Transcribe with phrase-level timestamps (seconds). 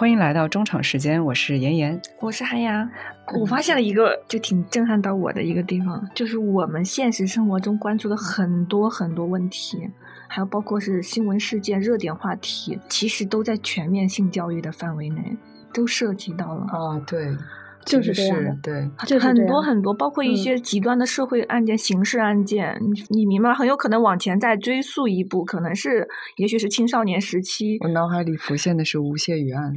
[0.00, 2.90] 欢迎来到中场时间，我是妍妍，我是韩阳。
[3.38, 9.86] 我发现了一个就挺震撼到我的一个地方，就是我们现实生活中关注的很多很多问题，
[10.26, 15.36] 还有包括是新闻事件、热点话题，其实都在全面性教育的范围内，
[15.70, 16.62] 都涉及到了。
[16.70, 17.36] 啊，对。
[17.84, 23.52] 就是这样的，对，很多很多，包括一些极端的社会案件、刑事案件，你你明白？
[23.54, 27.78] 很有可能往前再追溯一步，可能是，也许是青少年时期。
[27.80, 29.72] 我脑海里浮现的是吴谢宇案。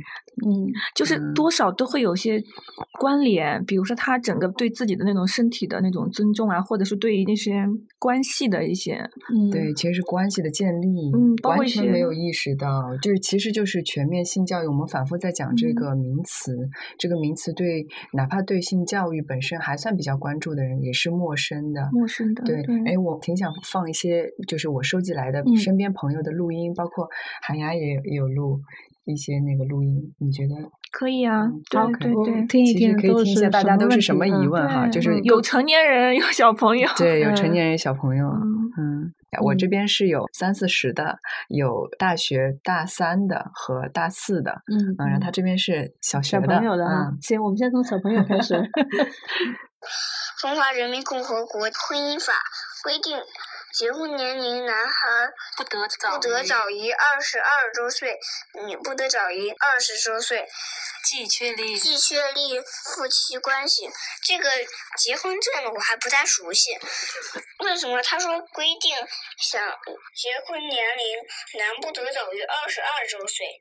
[0.45, 2.41] 嗯，就是多少都会有些
[2.99, 7.63] 关联，比如说他整个对自己的那种身体的那种尊重啊，或者是对于那些
[7.99, 8.95] 关系的一些，
[9.31, 14.67] 嗯，对，其实是关系的建立，嗯，完全没有意识到，就是其实就是全面性教育。
[14.67, 16.57] 我们反复在讲这个名词，
[16.97, 22.43] 这个名词对哪怕对性教育本身还算比较关注的人也是陌生的，陌生的。
[22.43, 27.09] 对，哎，我挺想放一些就是我收集来的身边朋友的录音，包括
[27.41, 28.61] 韩牙也也有录。
[29.05, 30.55] 一些那个录音，你觉得
[30.91, 31.49] 可以啊？
[31.69, 34.87] 对对对，听一听，可以听一下大家都是什么疑问哈？
[34.87, 38.27] 就是有成年人，有小朋友， 对，有成年人，小朋友。
[38.75, 41.17] 嗯，我这边是有三四十的，
[41.49, 44.63] 有大学大三的和大四的。
[44.71, 46.47] 嗯，然后他这边是小学的。
[46.47, 48.55] 小朋友的啊，行，我们先从小朋友开始。
[50.41, 52.33] 中华人民共和国婚姻法
[52.83, 53.17] 规定。
[53.73, 54.93] 结婚年龄，男孩
[55.57, 58.19] 不得早不得早于二十二周岁，
[58.67, 60.47] 女不得早于二十周岁。
[61.03, 63.89] 既确立既确立夫妻关系，
[64.21, 64.47] 这个
[64.99, 66.77] 结婚证我还不太熟悉。
[67.65, 68.95] 为什么他说规定
[69.39, 69.59] 想
[70.15, 71.17] 结婚年龄，
[71.59, 73.59] 男不得早于二十二周岁，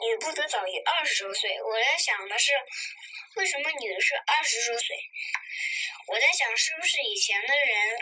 [0.00, 1.62] 女不得早于二十周岁？
[1.62, 2.50] 我在想的是，
[3.36, 4.96] 为什么女是二十周岁？
[6.08, 7.96] 我在想，是不是以前的人？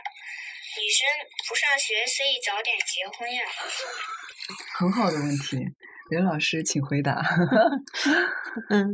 [0.78, 1.02] 女生
[1.48, 3.42] 不上学，所以早点结婚呀。
[4.78, 5.58] 很好的问题，
[6.10, 7.20] 刘老师，请回答。
[8.70, 8.86] 嗯，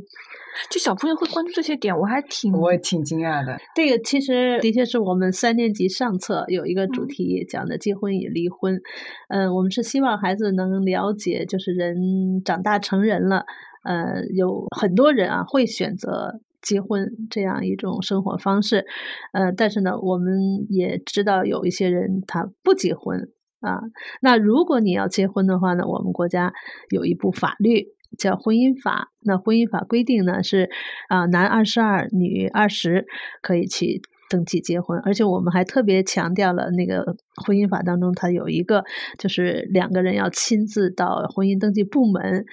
[0.71, 3.59] 就小朋友会关注这些点，我还挺我也挺惊讶的。
[3.75, 8.81] 这个其实的确是我们三年级上册有一个主题讲的结婚与离婚。
[9.29, 13.45] 嗯，我们是希望孩子能了解，就是人长大成人了，
[13.85, 16.41] 呃，有很多人啊会选择。
[16.67, 18.85] 结婚这样一种生活方式，
[19.33, 23.79] 呃，但是呢，我们也知道有一些人他不结婚啊。
[24.21, 26.53] 那如果你要结婚的话呢，我们国家
[26.91, 27.87] 有一部法律
[28.19, 29.11] 叫《婚姻法》。
[29.23, 30.69] 那婚姻法规定呢是
[31.09, 33.07] 啊，男二十二，女二十，
[33.43, 34.99] 可以去登记结婚。
[35.05, 37.17] 而且我们还特别强调了那个
[37.47, 38.83] 婚姻法当中，它有一个
[39.19, 42.45] 就是两个人要亲自到婚姻登记部门。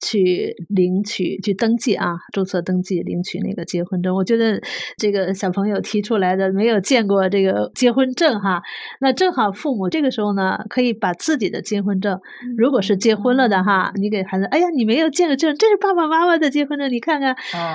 [0.00, 4.14] 去领取、去登记啊，注册登记、领取那个结婚证。
[4.14, 4.60] 我觉得
[4.96, 8.62] 这个小朋友提出来的没有见过这个结婚证哈，
[9.00, 12.20] 那正好父母这个时候呢，可以把自己的结婚证，
[12.56, 17.34] 如果是结婚了的哈，你给孩子，哎呀，你没有见过证，这是爸爸妈妈的结婚证，你看看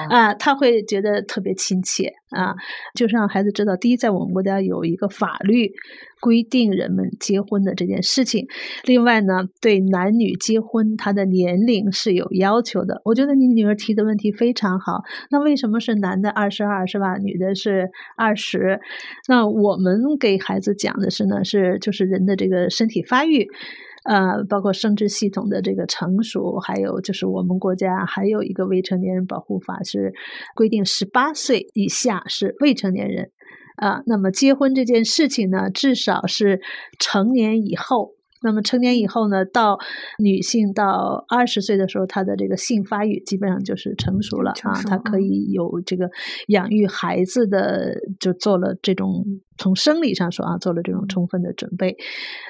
[0.09, 2.55] 啊，他会觉得特别亲切啊，
[2.95, 5.71] 就是让孩子知道，第一，在我们国家有一个法律。
[6.21, 8.47] 规定人们结婚的这件事情，
[8.85, 13.01] 另外呢，对男女结婚他的年龄是有要求的。
[13.03, 15.01] 我觉得你女儿提的问题非常好。
[15.31, 17.17] 那为什么是男的二十二是吧？
[17.17, 18.79] 女的是二十？
[19.27, 23.47] 那我们给孩子讲的是呢，是就是人的这个身体发育，
[24.03, 30.13] 呃，包括生殖系统的这个成熟，还有就是我们国家还有一个未成年人保护法是
[30.55, 33.31] 规定十八岁以下是未成年人。
[33.81, 36.61] 啊，那么结婚这件事情呢，至少是
[36.99, 38.13] 成年以后。
[38.43, 39.77] 那么成年以后呢，到
[40.17, 46.09] 女性到二十岁的时候，她的这个性发育基本上就是成熟了啊，她可以有这个
[46.47, 49.23] 养育孩子的，就做了这种
[49.59, 51.95] 从生理上说啊，做了这种充分的准备。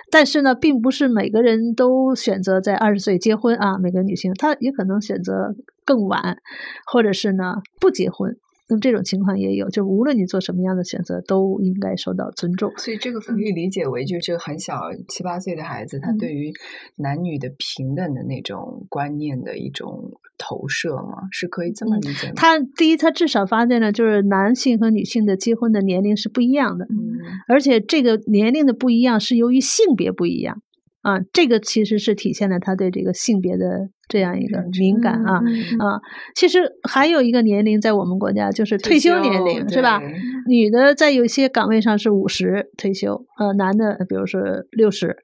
[0.10, 5.54] 但是呢，并不是每个人都选择在二十岁结婚啊，每个女性她也可能选择
[5.84, 6.38] 更晚，
[6.86, 8.38] 或者是呢不结婚。
[8.72, 12.72] 那么这种情况也有，就无论你做什么样的选择，都应该受到尊重。
[12.78, 14.80] 所以这个可以理解为，就是很小
[15.10, 16.54] 七八岁的孩子，他对于
[16.96, 22.34] 男女的平等的那种观念的一种投射嘛，是可以这么理解吗？
[22.38, 27.20] 他第一，他至少发现了，就是男性和女性的结婚的年龄是不一样的，嗯
[27.50, 30.62] 而且这个年龄的不一样是由于性别不一样。
[31.02, 35.38] 啊，这个其实是体现了他对这个性别的这样一个敏感啊
[35.80, 36.00] 啊。
[36.36, 40.00] 其实还有一个年龄在我们国家就是退休年龄，是吧？
[40.48, 45.16] 女的在有些岗位上是五十退休，呃，男的比如说六十，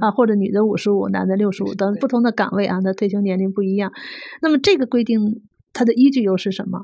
[0.00, 3.92] 啊，或者女的五十五，男的六十五，等不同的岗位啊，那退休年龄不一样。
[4.40, 5.42] 那么这个规定
[5.72, 6.78] 它的依据又是什么？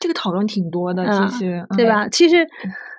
[0.00, 2.08] 这个讨论挺多的，其实对吧？
[2.08, 2.46] 其实。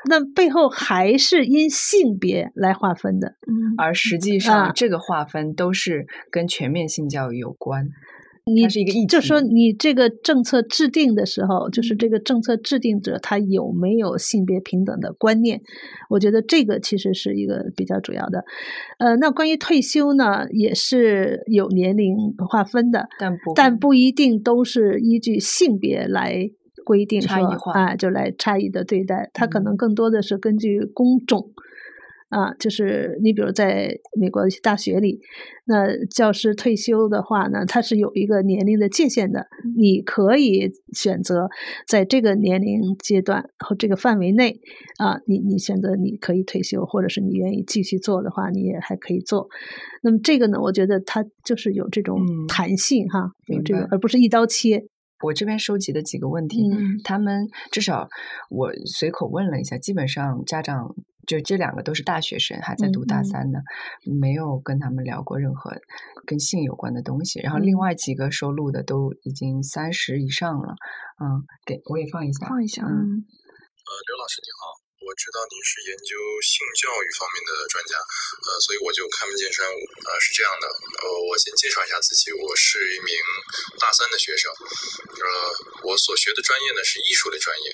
[0.09, 3.35] 那背后还是因性别来划分的，
[3.77, 7.87] 而实际上这个划分都是跟全面性教育有关。
[8.43, 15.61] 你它是一个议就说你这个政策制定的时候，就是这个政策制定者他有没有性别平等的观念？
[16.09, 18.43] 我觉得这个其实是一个比较主要的。
[18.97, 22.15] 呃，那关于退休呢，也是有年龄
[22.49, 26.49] 划分的，但不但不一定都是依据性别来
[26.85, 31.51] 规定说啊，就来差异的对待，它可嗯能更多的是根据工种。
[32.29, 35.19] 啊，就是你比如在美国的一些大学里，
[35.65, 41.49] 那教师退休的话呢，它是有一个年龄的界限的，你可以选择
[41.85, 44.61] 在这个年龄阶段和这个范围内
[44.97, 49.49] 啊，你你选择你可以退休，或者是你愿意继续做的话，你也还可以做。
[50.01, 54.85] 那么这个呢，我觉得它就是有这种嗯弹性哈，有这个而不是一刀切。
[55.21, 56.99] 我这边收集的几个问题，嗯。
[57.03, 58.09] 他们至少
[58.49, 60.95] 我随口问了一下，基本上家长
[61.27, 63.59] 就这两个都是大学生，还在读大三呢，
[64.19, 65.71] 没有跟他们聊过任何
[66.25, 67.39] 跟性有关的东西。
[67.41, 67.79] 然后另嗯。
[67.79, 70.75] 外几个收录的都已经三十以上了，
[71.21, 72.89] 嗯，给我也放一下，放一下，嗯。
[72.89, 76.13] 嗯，呃，刘老师你好，我知道您是研究
[76.45, 83.17] 性教育方面的专家，呃，所以我就开门见山，呃，是这样的，呃，我先介绍一下自己，我是一名
[83.81, 85.25] 大三的学生，呃，
[85.89, 87.73] 我所学的专业呢是艺术类专业，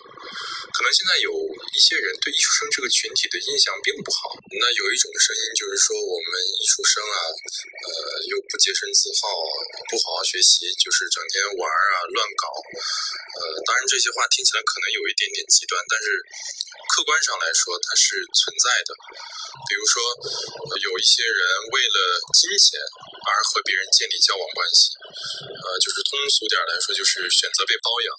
[0.71, 1.35] 可能现在有
[1.75, 7.91] 一些人对艺术生这个群体的印象并不好，那有一种声音就是说我们艺术生啊，呃，
[8.31, 9.27] 又不洁身自好，
[9.91, 12.47] 不好好学习，就是整天玩啊，乱搞，
[13.35, 16.07] 呃，当然这些话听起来可能有一点点极端，但是
[16.95, 18.91] 客观上来说它是存在的。
[19.67, 19.99] 比如说，
[20.69, 21.39] 呃有一些人
[21.73, 21.97] 为了
[22.37, 24.93] 金钱而和别人建立交往关系，
[25.43, 28.09] 呃，就是通俗点来说，就是选择被包养。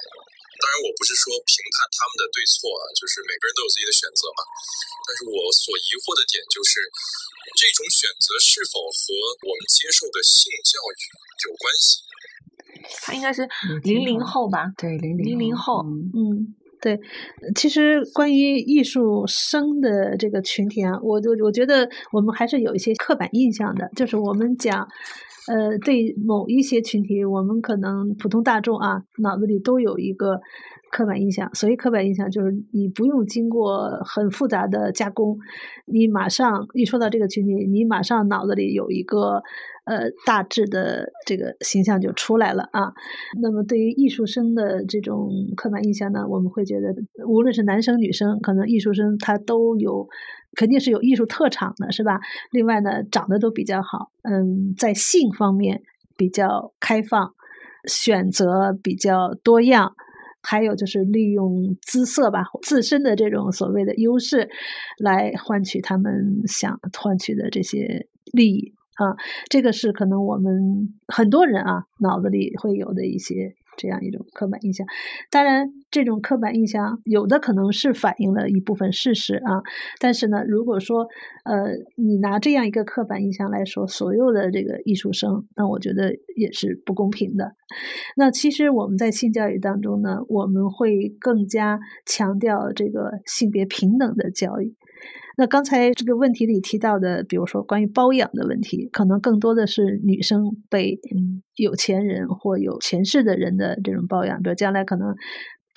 [0.58, 4.42] 当然，我不是说评判他们的对错啊，就是每个人都有自己的选择嘛。
[5.06, 6.82] 但是我所疑惑的点就是，
[7.54, 8.98] 这种选择是否和
[9.46, 10.98] 我们接受的性教育
[11.46, 12.02] 有关系？
[13.02, 13.46] 他应该是
[13.82, 14.66] 零零后吧？
[14.76, 16.18] 对零零零后嗯嗯，
[16.80, 16.98] 对，
[17.54, 24.86] 其实关于艺术生的这个群体啊，我我我觉得我们还是有一些刻板印象的，就是我们讲，
[25.48, 30.40] 呃，对某一些群体，我们可能普通大众啊，脑子里都有一个
[30.90, 31.48] 刻板印象。
[31.54, 35.38] 所谓刻板印象，就是你不用经过很复杂的加工，
[35.86, 39.42] 你马上一说到这个群体，你马上脑子里有一个
[39.84, 42.92] 呃大致的这个形象就出来了啊。
[43.40, 46.94] 那么对于艺术生的这种刻板印象呢，我们会觉得，
[47.26, 50.08] 无论是男生女生，可能艺术生他都有，
[50.56, 52.20] 肯定是有艺术特长的，是吧？
[52.50, 55.82] 另外呢，长得都比较好，嗯，在性方面
[56.16, 57.34] 比较开放，
[57.86, 59.94] 选择比较多样。
[60.42, 64.48] 还有就是利用姿色吧，自身的这种所谓的优势，
[64.98, 68.74] 来换取他们想换取的这些利益。
[68.94, 69.14] 啊，
[69.48, 70.52] 这个是可能我们
[71.06, 74.86] 很多人啊脑子里会有的一些这样一种刻板印象。
[75.30, 79.62] 当然，这种刻板印象有的可能是反映了一部分事实啊，
[79.98, 81.06] 但是呢，如果说
[81.44, 87.54] 呃你拿这样一个刻板印象来说所有的这个艺术生，那我觉得也是不公平的。
[88.16, 94.74] 那其实我们在性教育当中呢，我们会更加强调这个性别平等的教育。
[95.40, 100.98] 那刚才这个问题里提到的，比如说关于包养的问题，可能更多的是女生被
[101.54, 105.14] 有钱人或有权势的人的这种包养，比如将来可能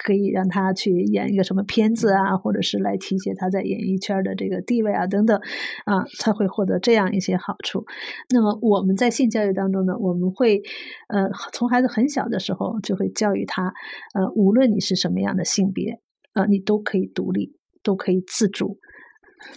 [0.03, 5.39] 可以让他去演一个什么片子啊，或者是来提携他在演艺圈的这个地位啊等等，
[5.85, 7.85] 啊，才会获得这样一些好处。
[8.33, 10.63] 那么我们在性教育当中呢，我们会
[11.07, 13.71] 呃从孩子很小的时候就会教育他，
[14.15, 15.99] 呃，无论你是什么样的性别，
[16.33, 18.79] 呃，你都可以独立，都可以自主。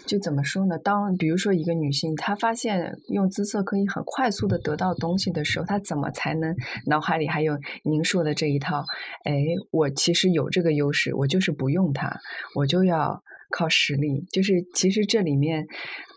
[0.06, 0.78] 就怎么说呢？
[0.78, 6.54] 当比如说一个女性，她发现用姿色可以很快速的得到东西的时候，她怎么才能
[6.86, 8.84] 脑海里还有您说的这一套？
[9.24, 9.32] 哎，
[9.70, 12.20] 我其实有这个优势，我就是不用它，
[12.54, 14.24] 我就要靠实力。
[14.32, 15.66] 就是其实这里面，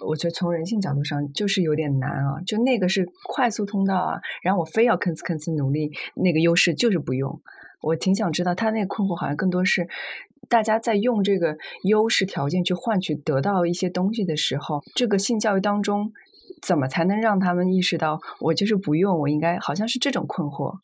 [0.08, 2.42] 我觉得从人性角度上就是有点难啊。
[2.46, 7.42] 就那个是快速通道啊，然后我非要吭哧吭哧努力，那个优势就是不用。
[7.82, 9.88] 我挺想知道他那个困惑，好像更多是
[10.50, 16.12] 大家在用这个优势条件去换取得到一些东西的时候，这个性教育当中
[16.62, 20.80] 怎么才能让他们意识到我就是不用，我应该好像是这种困惑。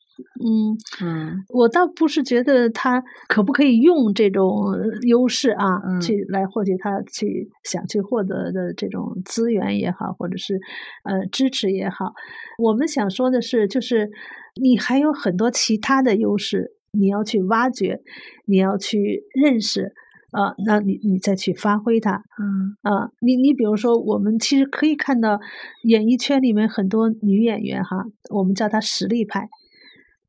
[0.46, 4.72] 嗯嗯我倒不是觉得他可不可以用这种
[5.08, 10.60] 优势啊，嗯去来获取他去想去获得的这种资源也好，或者是
[11.04, 12.14] 呃支持也好。
[12.60, 14.12] 我们想说的是，就是
[14.62, 18.02] 你还有很多其他的优势，你要去挖掘，
[18.46, 19.94] 你要去认识。
[20.34, 25.40] 啊，那你你再去发挥它，嗯啊，你你比如说，我们其实可以看到
[25.84, 29.48] 演艺圈里面很多女演员哈，我们叫她实力派，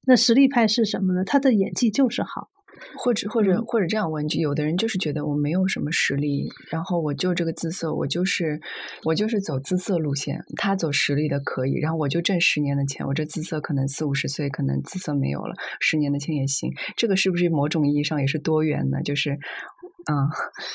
[0.07, 1.25] 那实力派是什么呢？
[1.25, 2.51] 她的演技就是好。
[2.97, 8.61] 或者或者嗯或者这样问，就有的人就是觉得我没有什么实力，然后我就这个姿色，我就是
[9.05, 19.03] 我就是走姿色路线，他走实力的可以，然后我就挣十年的钱，我这姿色可能四五十岁可能姿色没有了，十年的钱也行，这个是不是某种意义上也是多元呢？
[19.03, 20.29] 就是，嗯，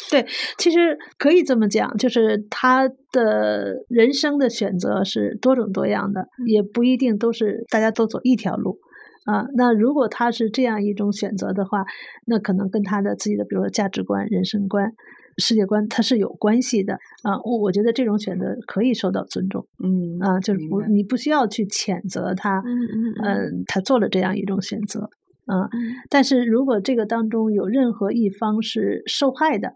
[0.10, 0.26] 对，
[0.58, 8.80] 其实可以这么讲，就是他的人生的选择是多种多样的，也不一定都是大家都走一条路。
[9.26, 11.86] 啊，那如果他是这样一种选择的话，
[12.26, 14.94] 那可能跟他的自己的，比如说价值观、人生观、
[15.38, 17.38] 世界观，它是有关系的啊。
[17.44, 25.10] 我我觉得这种选择可以受到尊重嗯啊，就是不你不需要去谴责他，嗯嗯嗯，他做了这样一种选择
[25.46, 25.70] 啊。
[25.74, 29.74] 嗯但是如果这个当中有任何一方是受害的，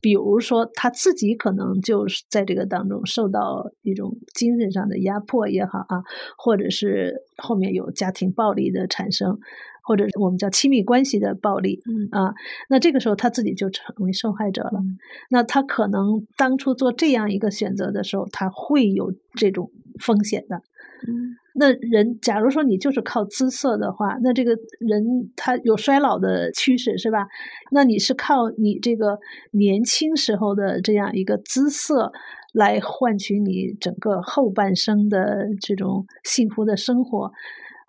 [0.00, 6.02] 比如说他自己可能就是在这个当中受到一种精神上的压迫也好啊，
[6.36, 9.38] 或者是后面有家庭暴力的产生，
[9.82, 12.34] 或者我们叫亲密关系的暴力嗯啊，
[12.68, 14.80] 那这个时候他自己就成为受害者了。
[14.80, 20.62] 嗯那他可能当初做这样一个选择的时候，他会有这种风险的。
[21.06, 25.02] 嗯那人，假如说你就是靠姿色的话，那这个人
[25.34, 27.26] 他有衰老的趋势，是吧？
[27.72, 29.18] 那你是靠你这个
[29.50, 32.12] 年轻时候的这样一个姿色
[32.52, 37.30] 来换取你整个后半生的这种幸福的生活，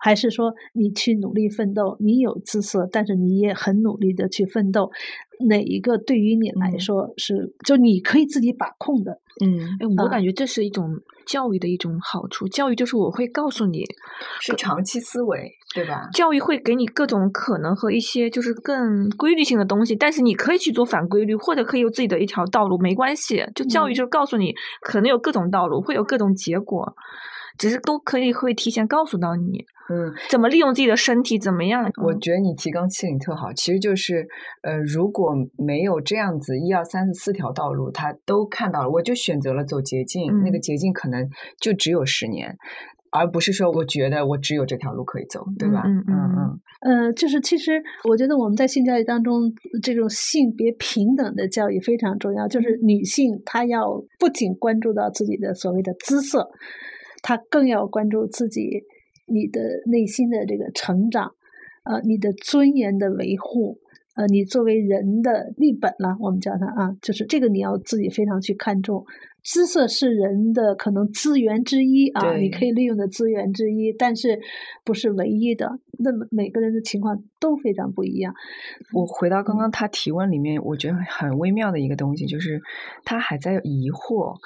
[0.04, 4.90] 还是说你去努力奋斗，你有姿色，但是你也很努力的去奋斗，
[5.48, 9.20] 哪一个对于你来嗯说是就你可以自己把控的？
[9.40, 12.48] 嗯，哎，我啊感觉这是一种教育的一种好处。
[12.48, 13.84] 教育就是我会告诉你，
[14.40, 16.08] 是长期思维，对吧？
[16.12, 23.42] 教育会给你各种可能和一些就是更规律性的东西，但是你可以去做反规律，或者可以有自己的一条道路，没关系。
[23.54, 26.94] 就教育嗯就是告诉你，可能有各种道路，会有各种结果，
[27.58, 31.90] 只是都可以会提前告诉到你嗯，怎么利用自己的身体，怎么样。
[32.02, 34.26] 我嗯觉得你提纲挈领特好，其实就是，
[34.62, 41.28] 呃，如果没有这样子一二三四四条道路，他都看到了，我就选择了走捷径，那个嗯捷径可能
[41.60, 42.56] 就只有十年，
[43.10, 45.82] 而不是说我觉得我只有这条路可以走，对吧？
[45.84, 52.48] 嗯嗯嗯呃，就是其实我觉得我们在性教育当中，这种性别平等的教育非常重要。
[52.48, 56.50] 就是女性她要不仅关注到自己的所谓的姿色，
[57.22, 58.84] 她更要关注自己
[59.26, 61.32] 你的内心的这个成长，
[61.84, 63.78] 呃，你的尊严的维护。
[64.14, 69.06] 呃，你作为人的立本了，我们叫它啊，就是这个你要自己非常去看重。
[69.42, 74.38] 姿色是人的可能资源之一啊，你可以利用的资源之一，但是
[74.84, 75.78] 不是唯一的。
[75.98, 78.34] 那么每个人的情况都非常不一样。
[78.92, 82.60] 我回到刚刚他提问里面，我觉得很微妙的一个东西，就是
[83.06, 84.36] 他还在疑惑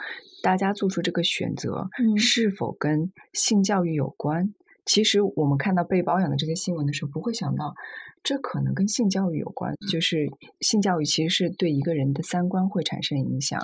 [0.47, 4.55] 大家做出这个选择嗯是否跟性教育有关。
[4.85, 7.75] 其实我们看到被包养的这些新闻的时候，不会想到
[8.23, 9.75] 这可能跟性教育有关。
[9.91, 13.61] 就是性教育其实是对一个人的三观会产生影响。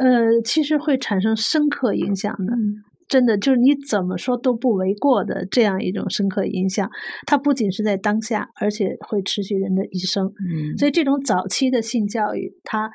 [0.00, 2.52] 呃，其实会产生深刻影响的。
[2.52, 6.90] 嗯真的就是你怎么说都不为过的这样一种深刻影响，
[7.26, 10.26] 它不仅是在当下，而且会持续人的一生。
[10.26, 12.90] 嗯所以这种早期的性教育，它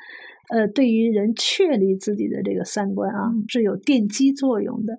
[0.50, 4.98] 呃对于人确立自己的这个三观啊嗯是有奠基作用的。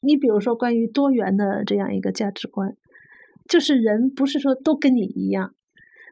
[0.00, 2.76] 你比如说关于多元的这样一个价值观，
[3.48, 5.54] 就是人不是说都跟你一样，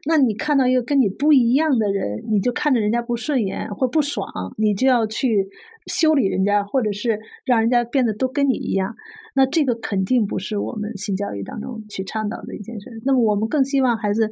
[0.05, 5.47] 那你看到一个跟你不一样的人，你就看着人家不顺眼或不爽，你就要去
[5.85, 8.95] 修理人家，或者是让人家变得都跟你一样。
[9.33, 13.01] 那这个肯定不是我们性教育当中去倡导的一件事。
[13.05, 14.29] 那么我们更希望孩子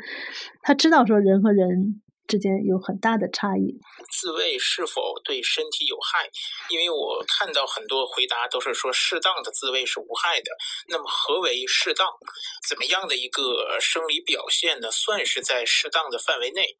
[0.61, 3.79] 他知道说人和人之间有很大的差异。
[4.11, 6.29] 自慰是否对身体有害？
[6.69, 10.51] 因为我看到很多回答都是说适当的自慰是无害的。
[10.87, 12.07] 那么何为适当？
[12.67, 14.89] 怎么样的一个生理表现呢？
[14.91, 16.75] 算是在适当的范围内？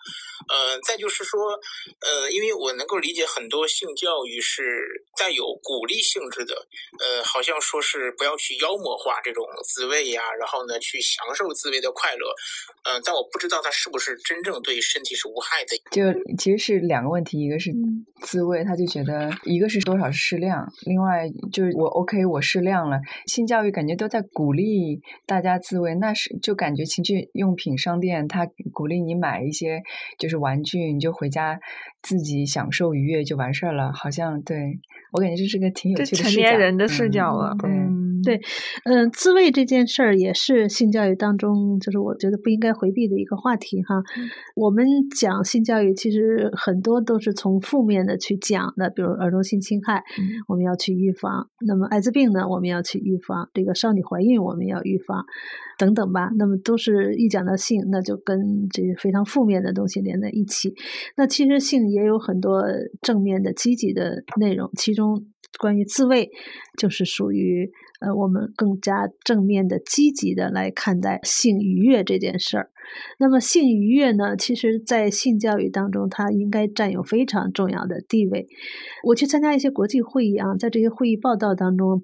[0.49, 1.59] 呃，再就是说，
[2.01, 6.67] 呃，因为我能够理解很多性教育是带有鼓励性质的，
[6.99, 12.33] 呃，好像说是不要去妖魔化这种自慰呀，然后呢去享受自慰的快乐，
[12.83, 15.75] 呃，但我不知道它是不是真正对身体是无害的。
[15.91, 22.99] 就其实是两个问题，一个是嗯自慰，他就觉得一个是多少是适量，另外就是我 OK 我适量了。
[23.25, 29.81] 性教育感觉都在鼓励大家自慰，那是就感觉情趣用品商店他鼓励你买一些
[30.17, 31.59] 就是玩具，你就回家
[32.01, 34.79] 自己享受愉悦就完事儿了，好像对
[35.15, 36.23] 我感觉这是个挺有趣的。
[36.23, 38.41] 成年人的视嗯角了，嗯对，
[38.85, 44.01] 嗯，自慰这件事儿也是性教育当中，就是我觉得不应该回避的一个话题哈。
[44.55, 44.83] 我们
[45.15, 50.03] 讲性教育，其实很多都是从负面的去讲的，比如儿童性侵害，
[50.47, 55.25] 我们要去预防；那么艾滋病呢，我们要去预防；这个少女怀孕，我们要预防，
[55.77, 56.29] 等等吧。
[56.37, 60.73] 那么都是一讲到性，那就跟这个非常负面的东西连在一起。
[61.15, 62.63] 那其实性也有很多
[63.01, 65.25] 正面的、积极的内容，其中。
[65.57, 66.29] 关于自慰，
[66.77, 72.69] 就是属于呃我们更加正面的、积极的来看待性愉悦这件事儿。
[73.19, 78.47] 那么性愉悦呢，其实在性教育当中，它应该占有非常重要的地位。
[79.05, 82.01] 我去参加一些国际会议啊，在这些会议报道当中，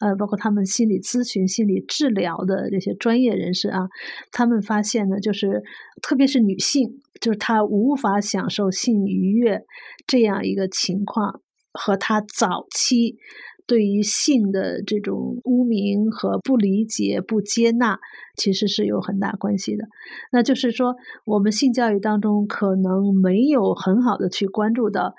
[0.00, 3.88] 呃，包括他们心理咨询、心理治疗的这些专业人士啊，
[4.32, 5.62] 他们发现呢，就是
[6.02, 9.64] 特别是女性，就是她无法享受性愉悦
[10.06, 11.40] 这样一个情况。
[11.78, 13.18] 和他早期
[13.66, 17.98] 对于性的这种污名和不理解、不接纳，
[18.34, 19.84] 其实是有很大关系的。
[20.32, 25.12] 那就是说，我们性教育当中可能没有很好的去关注到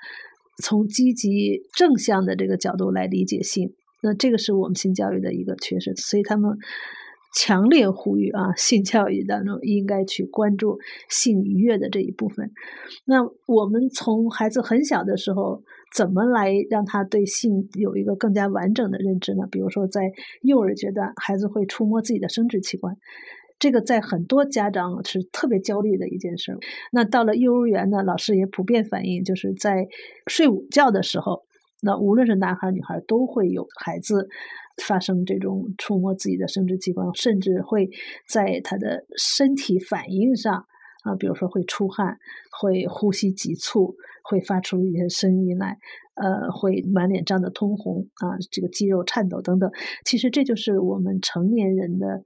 [0.60, 3.74] 从积极正向的这个角度来理解性。
[4.02, 6.56] 那这个是我们性教育的一个缺失，所以他们
[7.34, 10.78] 强烈呼吁啊，性教育当中应该去关注
[11.08, 12.52] 性愉悦的这一部分。
[13.04, 15.62] 那我们从孩子很小的时候。
[15.90, 19.48] 怎么来让他对性有一个更加完整的认知呢？
[19.50, 20.12] 比如说，在
[20.42, 22.98] 幼儿阶段，孩子会触摸自己的生殖器官，
[23.58, 26.58] 这个在很多家长是特别焦虑的一件事。
[26.92, 29.88] 那到了幼儿园呢，老师也普遍反映，就是在
[30.26, 31.46] 睡午觉的时候，
[31.82, 34.28] 那无论是男孩女孩，都会有孩子
[34.82, 37.90] 发生这种触摸自己的生殖器官，甚至会
[38.26, 40.66] 在他的身体反应上
[41.04, 42.18] 啊，比如说会出汗，
[42.50, 43.96] 会呼吸急促。
[44.30, 45.78] 会发出一些声音来。
[46.20, 49.70] 呃，会满脸涨得通红啊，这个肌肉颤抖等等。
[50.04, 52.22] 其实这就是我们成年人的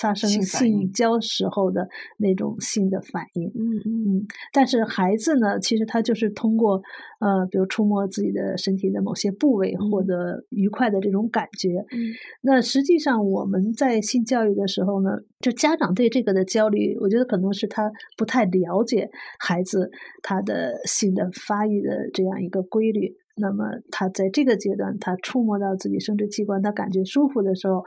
[0.00, 3.48] 发生性交时候的那种性的反应。
[3.48, 4.26] 嗯嗯。
[4.52, 6.82] 但是孩子呢，其实他就是通过
[7.20, 11.84] 呃，比如触摸自己的身体的某些部位，获得愉快的这种感觉。
[11.92, 12.12] 嗯。
[12.42, 15.10] 那实际上我们在性教育的时候呢，
[15.40, 19.90] 就家长对这个的焦虑，我觉得可能是他不太了解孩子
[20.22, 23.16] 他的性的发育的这样一个规律。
[23.36, 27.84] 那么他在这个阶段，他触摸到自己生殖器官，他感觉舒服的时候，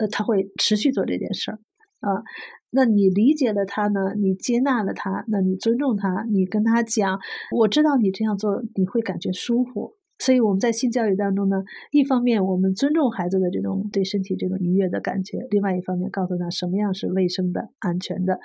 [0.00, 1.58] 呃，他会持续做这件事儿
[2.00, 2.24] 啊。
[2.70, 4.14] 那你理解了他呢？
[4.16, 7.20] 你接纳了他，那你尊重他，你跟他讲，
[7.56, 9.97] 我知道你这样做你会感觉舒服。
[10.18, 18.38] 所以我们在性教育当中呢，一方面我们尊重孩子的这种对身体这种愉悦的感觉，另外一方面告诉他什么样是卫生的、安全的。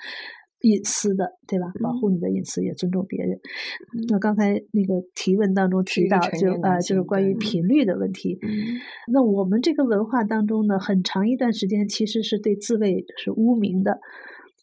[0.62, 1.74] 隐私的，对吧？
[1.82, 3.38] 保护你的隐私，也尊重别人。
[4.08, 8.40] 那刚才那个提问当中提到，就啊，就是关于频率的问题。
[9.12, 14.00] 那我们这个文化当中呢，很长一段时间其实是对自慰是污名的。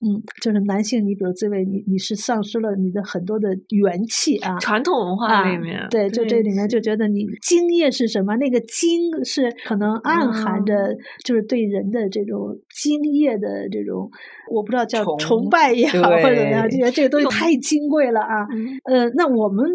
[0.03, 4.59] 嗯，就是男性，你比如自慰，你你是丧失了你的很多的元气啊。
[4.59, 8.35] 传统文化里面，对，就这里面就觉得你精液是什么？
[8.37, 14.11] 那个精是可能暗含着，就是对人的这种精液的这种，
[14.51, 18.49] 我不知道叫崇拜也好，或者怎么样，觉得这个东西太金贵了啊。
[18.85, 19.67] 呃，那我们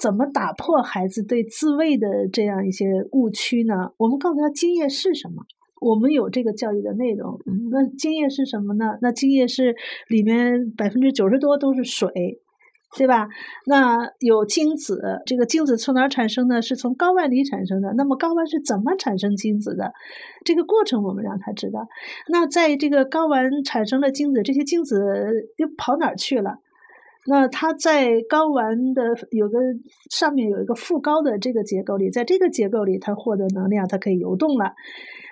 [0.00, 3.74] 怎么打破孩子对自慰的这样一些误区呢？
[3.98, 5.44] 我们告诉他精液是什么？
[5.80, 7.40] 我们有这个教育的内容，
[7.70, 8.98] 那精液是什么呢？
[9.00, 9.74] 那精液是
[10.08, 12.10] 里面百分之九十多都是水，
[12.96, 13.28] 对吧？
[13.66, 16.60] 那有精子，这个精子从哪产生的？
[16.60, 17.94] 是从睾丸里产生的。
[17.96, 19.92] 那么睾丸是怎么产生精子的？
[20.44, 21.88] 这个过程我们让他知道。
[22.28, 24.98] 那在这个睾丸产生了精子，这些精子
[25.56, 26.58] 又跑哪儿去了？
[27.26, 29.58] 那它在睾丸的有个
[30.10, 34.74] 上面有一个副睾的这个结构里，在这个结构里，它获得能量，它可以游动了。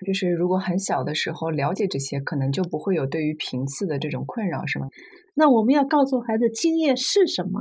[0.07, 4.89] 就是如果很小的时候了解这些，可能就不会有对于频次的这种困扰，是吗？
[5.35, 7.61] 那我们要告诉孩子精液是什么，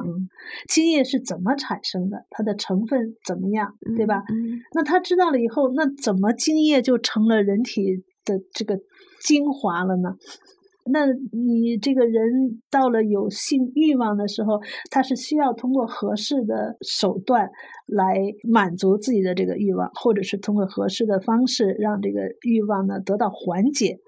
[0.67, 4.23] 精液是怎么产生的，它的成分怎么样，对吧？
[4.73, 8.79] 那他知道了以后，那怎么精液就成了人体的这个
[9.21, 10.15] 精华了呢？
[10.91, 17.49] 那你这个人到了有性欲望的时候，他是需要通过合适的手段
[17.85, 23.99] 来满足自己的这个欲望，或者是通过合适的方式让这个欲望呢得到缓解。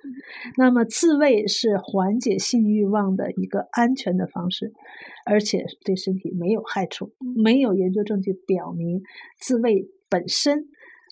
[0.58, 4.74] 那么自慰是缓解性欲望的一个安全的方式，
[5.26, 7.12] 而且对身体没有害处，
[7.44, 9.02] 没有研究证据表明
[9.40, 10.66] 自慰本身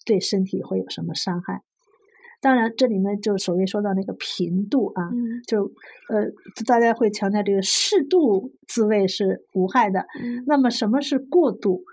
[0.06, 1.62] 对身体会有什么伤害。
[2.40, 5.10] 当然，这里面就所谓说到那个频度啊，
[5.48, 5.64] 就
[6.10, 6.32] 呃，
[6.68, 10.06] 大家会强调这个适度自慰是无害的。
[10.46, 11.84] 那么什么是过度？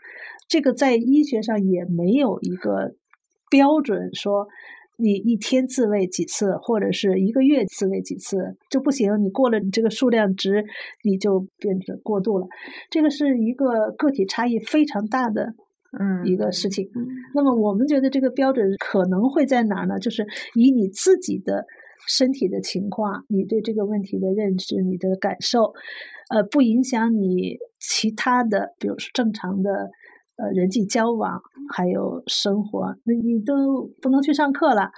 [0.46, 2.94] 这个在医学上也没有一个
[3.50, 4.46] 标准说
[4.98, 9.10] 你一天自慰几次，或者是一个月自慰几次就不行。
[9.24, 10.64] 你过了你这个数量值，
[11.02, 12.46] 你就变成过度了。
[12.90, 15.54] 这个是一个个体差异非常大的
[15.98, 16.88] 嗯一个事情。
[17.34, 19.98] 那么我们觉得这个标准可能会在哪儿呢？
[19.98, 21.64] 就是以你自己的
[22.06, 25.74] 身体的情况，你对这个问题的认知、你的感受，
[26.30, 29.90] 呃，不影响你其他的，比如说正常的。
[30.36, 31.40] 呃，人际交往
[31.72, 34.90] 还有生活，那你都不能去上课了，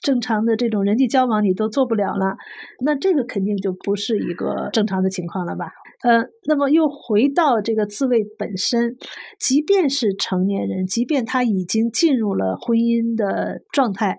[0.00, 2.38] 正常的这种人际交往你都做不了了，
[2.80, 5.72] 那这个肯定就不是一个正常的情况了吧？
[6.02, 8.96] 呃，那么又回到这个自慰本身，
[9.38, 14.18] 即便是成年人，即便他已经进入了婚姻的状态，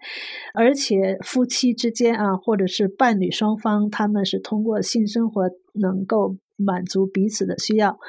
[0.53, 6.37] 而且夫妻之间啊，或者是伴侣双方，他们是通过性生活能够。
[6.59, 7.99] 满足彼此的需要，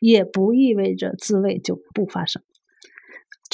[0.00, 2.40] 也不意味着自慰就不发生。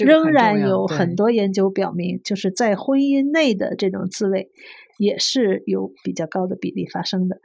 [0.05, 4.51] 仍然有很多研究表明，就是在婚姻内的这种自慰
[4.99, 7.39] 也是有比较高的比例发生的。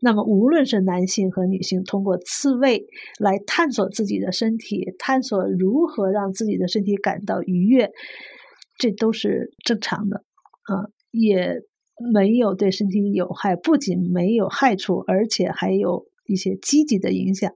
[0.00, 2.86] 那么，无论是男性和女性，通过刺猬
[3.18, 7.90] 来探索自己的身体，探索如何让自己的身体感到愉悦，
[8.78, 10.24] 这都是正常的
[10.64, 11.62] 啊，也
[12.12, 16.06] 没有对身体有害，不仅没有害处，而且还有。
[16.28, 17.52] 一些积极的影响，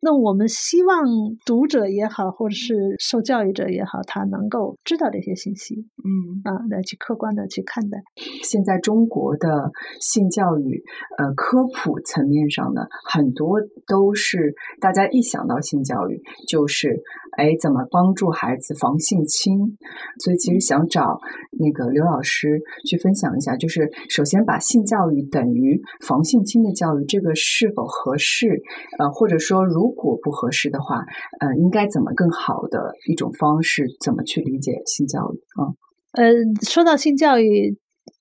[0.00, 1.04] 那我们希望
[1.44, 7.98] 读者也好，或者是受教育者也好，他能够知道这些信息，嗯啊，来去客观的去看待。
[8.44, 10.84] 现在中国的性教育，
[11.18, 17.02] 呃，科普层面上呢，很多都是大家一想到性教育，就是
[17.36, 19.76] 哎，怎么帮助孩子防性侵？
[20.20, 21.18] 所以其实想找
[21.58, 28.62] 那个刘老师去分享一下，就是首先把性教育等于防性侵的教育，这个是否合适？
[29.00, 31.06] 呃，或者说如如果不合适的话，
[31.40, 33.86] 呃，应该怎么更好的一种方式？
[34.04, 35.38] 怎么去理解性教育？
[35.56, 35.72] 啊？
[36.12, 36.30] 呃，
[36.62, 37.78] 说到性教育，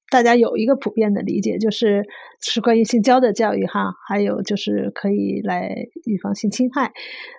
[0.09, 2.05] 大家有一个普遍的理解，就是
[2.41, 5.75] 是关于性交的教育哈，还有就是可以来
[6.05, 6.93] 预防性侵害。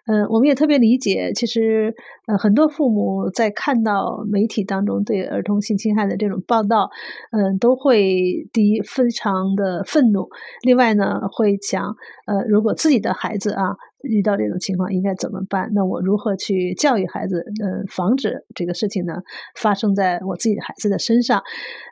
[0.07, 1.95] 嗯，我们也特别理解，其实
[2.27, 6.91] 呃很多父母在看到媒体当中对儿童性侵害的这种报道，
[7.33, 10.29] 嗯，都会第一非常的愤怒，
[10.63, 13.77] 另外呢会讲，呃，如果自己的孩子啊。
[14.03, 15.71] 遇到这种情况应该怎么办？
[15.73, 17.45] 那我如何去教育孩子？
[17.63, 19.15] 嗯，防止这个事情呢
[19.57, 21.43] 发生在我自己的孩子的身上？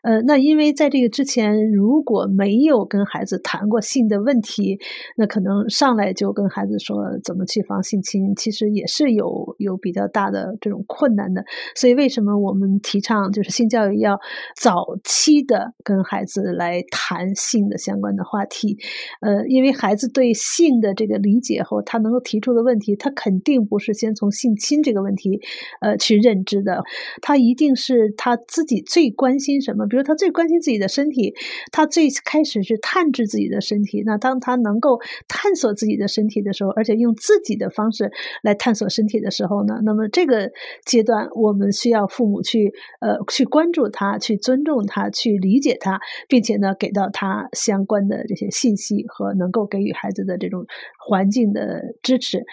[0.02, 4.78] 呃，那因为在这个之前如果没有跟孩子谈过性的问题，
[5.16, 11.44] 那可能上来就跟孩子说怎么去防性侵，其实也是有有比较大的这种困难的。
[11.74, 14.18] 所以为什么我们提倡就是性教育要
[14.60, 18.76] 早期的跟孩子来谈性的相关的话题？
[19.20, 25.40] 呃，因为孩子对性的这个理解后，他他能够提出的问题，他肯定不是先从性侵这个问题，
[25.80, 26.82] 呃，去认知的。
[27.22, 31.34] 他一定是他自己最关心什么，比如他最关心自己的身体，
[31.72, 34.02] 他最开始是探知自己的身体。
[34.04, 40.50] 那当他能够探索自己的身体的时候，而且用自己的方式来探索身体的时候呢，那么这个
[40.84, 50.66] 阶段我们需要父母去呃去关注他，去尊重他，去理解他，并且呢给到他相关的这些信息和能够给予孩子的这种
[51.06, 51.76] 环境的。
[52.02, 52.44] 支持，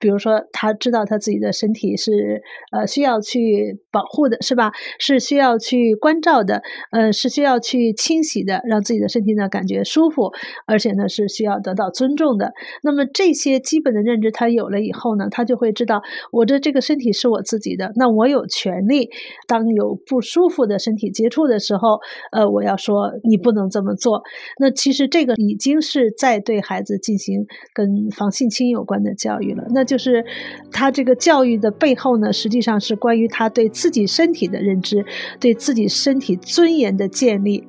[0.00, 4.72] 比如说他知道他自己的身体是呃需要去保护的，是吧？
[4.98, 10.30] 是需要去关照的，呃，是需要去清洗的，让自己的身体呢感觉舒服，
[10.66, 12.52] 而且呢是需要得到尊重的。
[12.82, 19.10] 那么这些基本的认知他有了以后呢，他就会知道我的这个身体是我自己的，那我有权利
[19.46, 21.98] 当有不舒服的身体接触的时候，
[22.32, 24.22] 呃，我要说你不能这么做。
[24.58, 28.82] 那其实这个已经是在对孩子进行跟防性侵有。
[28.84, 30.24] 关的教育了，那就是
[30.72, 35.06] 他这个教育的背后呢，实际上是关于他对自己身体的认知，
[35.38, 37.64] 对自己身体尊严的建立。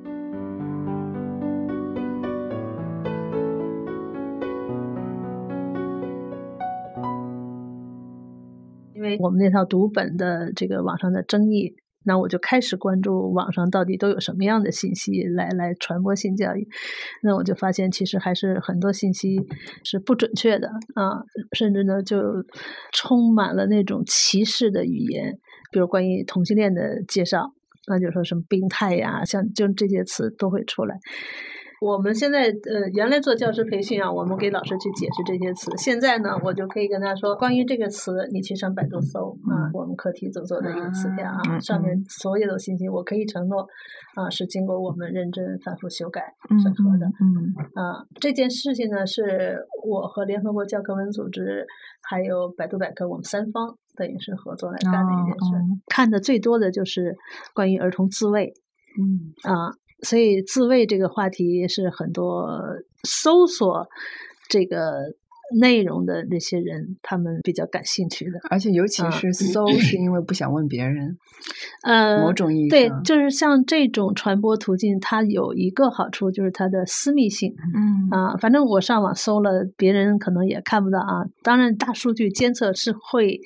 [8.92, 11.76] 因为我们那套读本的这个网上的争议。
[12.04, 16.68] 那我就开始关注网上到底都有什么样的信息来来传播性教育，
[17.22, 19.40] 那我就发现其实还是很多信息
[19.82, 22.44] 是不准确的啊，甚至呢就
[22.92, 25.38] 充满了那种歧视的语言，
[25.72, 27.52] 比如关于同性恋的介绍，
[27.86, 30.98] 那就说什么病态呀，像就这些词都会出来。
[31.80, 35.70] 我们现在呃，原来做教师培训啊，我们给老师去解释这些词。
[35.76, 43.66] 现在呢，我就可以跟他说，关于这个词，你去上百度搜啊，我们课题组做的一个词条啊，嗯上面所有的信息，我可以承诺
[44.14, 47.06] 啊，是经过我们认真反复修改嗯审核的。
[47.20, 51.66] 嗯啊，这件事情呢，是我和联合国教科文组织
[52.02, 55.56] 还有百度百科，我们三方等于是合作来干的一件事。
[55.56, 57.16] 哦哦看的最多的就是
[57.54, 58.52] 关于儿童自卫
[58.98, 59.70] 嗯啊，
[60.02, 62.48] 所以自慰这个话题是很多
[63.04, 63.86] 搜索
[64.48, 65.14] 这个
[65.56, 68.38] 内容的那些人他们比较感兴趣的。
[68.50, 71.16] 而且尤其啊是搜，是因为不想问别人，
[71.82, 77.54] 呃，某种意义对，就是像这种传播途径，它有一个好处就是它的私密性。
[77.74, 81.24] 嗯啊，反正我上网搜了，别人可能也看不到啊。
[81.42, 83.38] 当然，大数据监测是会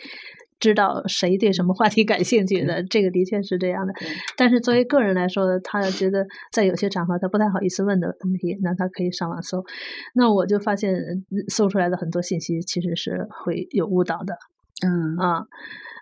[0.61, 3.95] 知道谁对什么话题感兴趣的，这个的确是这样的。
[4.37, 9.65] 但是作为个人来说，他觉得在有些场合他不太好意思问的问题，那他可以上网搜。
[10.15, 14.35] 那我就发现嗯搜出来的很多信息其实是会有误导的
[14.87, 15.47] 嗯啊。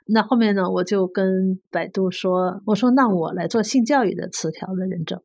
[0.08, 5.20] 那后面呢，我就跟百度说，我说那我来做性教育的词条的认证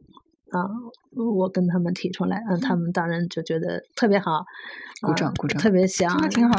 [0.52, 0.68] 啊，
[1.16, 4.44] 我跟他们提出来，嗯，他们当然就觉得特别好，
[5.02, 6.10] 鼓掌啊鼓掌特别想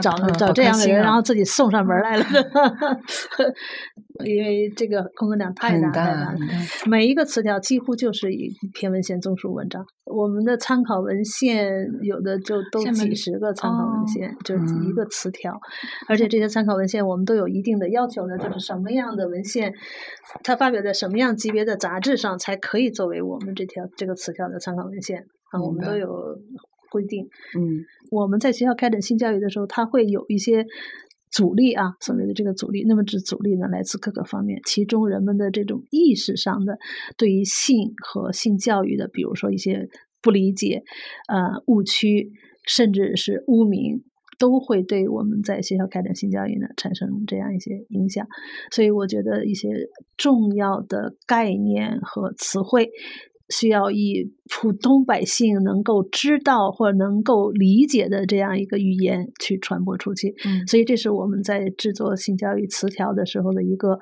[0.01, 2.25] 找嗯找这样的人，啊然后自己送上门来了，
[4.25, 6.39] 因为这个工作量太大太大了。
[6.87, 9.85] 每一个词条几乎就是一篇文献综述文章。
[10.05, 15.59] 我们的参考文献有的就都几十个参考哦文献，就是一嗯个词条，
[16.09, 19.73] 而且这些参考文献我们都有一定的要求呢，就是什么样的文献，
[20.43, 26.09] 它发表在什么样级别的杂志上才可以作为我们这条这个词条的参考文献啊，我们都有
[26.91, 27.25] 规定。
[27.59, 30.67] 嗯我们在学校开展性教育的时候，它会有一些
[31.31, 32.85] 阻力啊，所谓的这个阻力。
[32.87, 36.79] 那么这阻力呢，来自各个方面，其中人们的这种意识上的
[37.17, 39.89] 对于性和性教育的，比如说一些
[40.21, 40.83] 不理解、
[41.29, 42.33] 呃误区，
[42.67, 44.05] 甚至是污名。
[44.39, 48.27] 都会对我们在学校开展性教育呢产生这样一些影响，
[48.73, 49.69] 所以我觉得一些
[50.17, 52.91] 重要的概念和词汇，
[53.53, 60.35] 需要以普通百姓能够知道或能够理解的这样一个语言去传播出去。
[60.47, 63.99] 嗯所以这是我们在制作性教育词条的时候的一个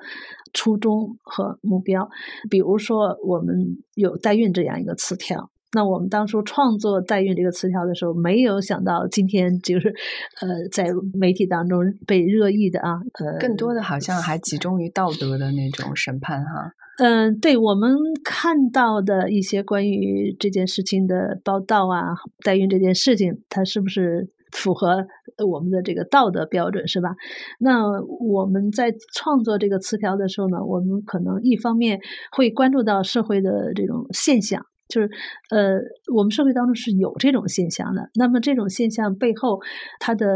[0.53, 2.09] 初衷和目标。
[2.49, 5.51] 比如说，我们有代孕这样一个词条。
[5.73, 9.87] 那我们当初创作代孕这个词条的时候，没有想到今天就是，
[10.41, 16.73] 呃，在媒体当中被热议的啊，呃，更多的好像还集中于道德的那种审判哈。
[17.01, 25.07] 嗯，对我们看到的一些关于这件事情的报道啊，代孕这件事情，它是不是符合
[25.43, 27.09] 我们的这个道德标准，是吧？
[27.57, 27.85] 那
[28.19, 31.99] 我们在创作这个词条的时候呢，我们可能一方面
[32.31, 34.63] 会关注到社会的这种现象。
[34.91, 35.09] 就是，
[35.49, 35.79] 呃，
[36.13, 38.09] 我们社会当中是有这种现象的。
[38.13, 39.59] 那么这种现象背后，
[39.99, 40.27] 它的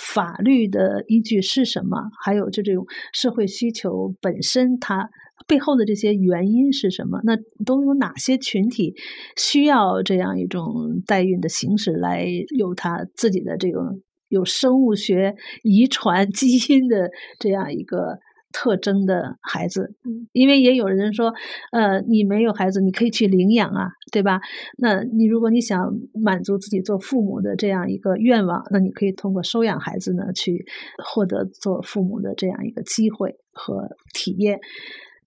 [0.00, 1.98] 法律的依据是什么？
[2.24, 5.10] 还有就这种社会需求本身，它
[5.48, 7.20] 背后的这些原因是什么？
[7.24, 8.94] 那都有哪些群体
[9.36, 18.18] 需要这样一种代孕的形式来有它自己的这种有生物学遗传基因的这样一个
[18.58, 19.94] 特征的孩子？
[20.32, 21.34] 因为也有人说，
[21.72, 24.40] 呃，你没有孩子，你可以去领养啊，对吧？
[24.78, 30.64] 那你如果你想满足自己做父母的这样一个愿望，那你可以通过收养孩子呢，去
[31.04, 34.58] 获得做父母的这样一个机会和体验。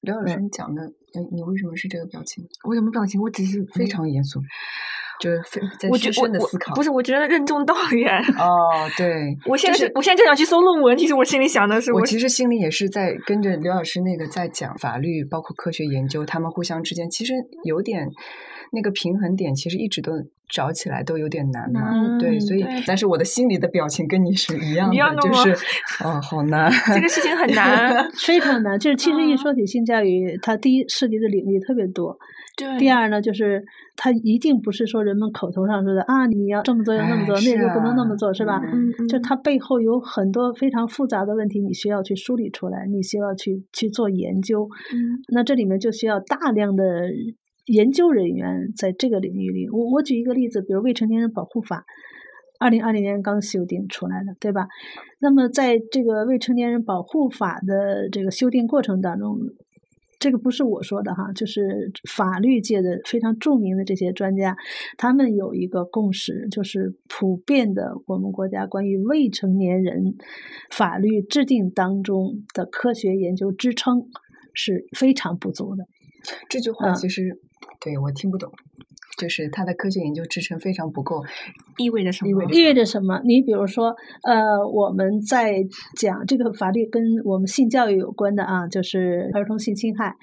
[0.02, 0.82] 刘老师，你讲的，
[1.14, 2.44] 哎，你为什么是这个表情？
[2.68, 3.22] 我什么表情？
[3.22, 4.40] 我只是非常严肃，
[5.20, 6.74] 就是非在我觉深我我深的思考。
[6.76, 8.18] 不是，我觉得任重道远。
[8.38, 18.08] 哦，对，我现在就是我现在就想去搜论文，其实我心里想的是，我其实心里也是在跟着刘老师那个在讲法律，包括科学研究，他们互相之间其实有点
[18.72, 20.14] 那个平衡点，其实一直都
[20.50, 21.92] 找起来都有点难嘛。
[21.92, 25.52] 嗯对，所以但是我的心里的表情跟你是一样的，一样的就是
[26.04, 26.72] 哦，好难。
[26.94, 28.10] 这个事情很难。
[28.26, 32.18] 非常难，就是其实一啊说起性教育，它第一涉及的领域特别多。
[32.60, 33.64] 对，第二呢，就是
[33.96, 38.60] 它一定不是说人们口头上说的啊，你要这么做要那么做，哎那就不能那么做，是吧？
[38.62, 44.68] 嗯嗯，就它背后有很多非常复杂的问题，你需要去梳理出来，你需要去去做研究。
[44.94, 46.84] 嗯那这里面就需要大量的
[47.68, 49.70] 研究人员在这个领域里。
[49.70, 51.78] 我我举一个例子，比如《未成年人保护法》，
[52.60, 54.68] 二零二零年刚修订出来的，对吧？
[55.20, 59.38] 那么在这个未成年人保护法的这个修订过程当中，
[60.20, 64.58] 这个不是我说的哈，就是法律界的非常著名的这些专家，
[64.98, 70.16] 他们有一个共识，就是普遍的我们国家关于未成年人
[70.70, 74.10] 法律制定当中的科学研究支撑
[74.54, 75.86] 是非常不足的。
[76.50, 77.40] 这句话嗯其实
[77.80, 78.52] 对我听不懂。
[79.20, 81.22] 就是它的科学研究支撑非常不够，
[81.78, 82.30] 意味着什么？
[82.30, 83.20] 意味着意味着什么？
[83.26, 85.62] 你比如说，呃，我们在
[85.98, 90.16] 讲这个法律跟我们性教育有关的啊，就是儿童性侵害，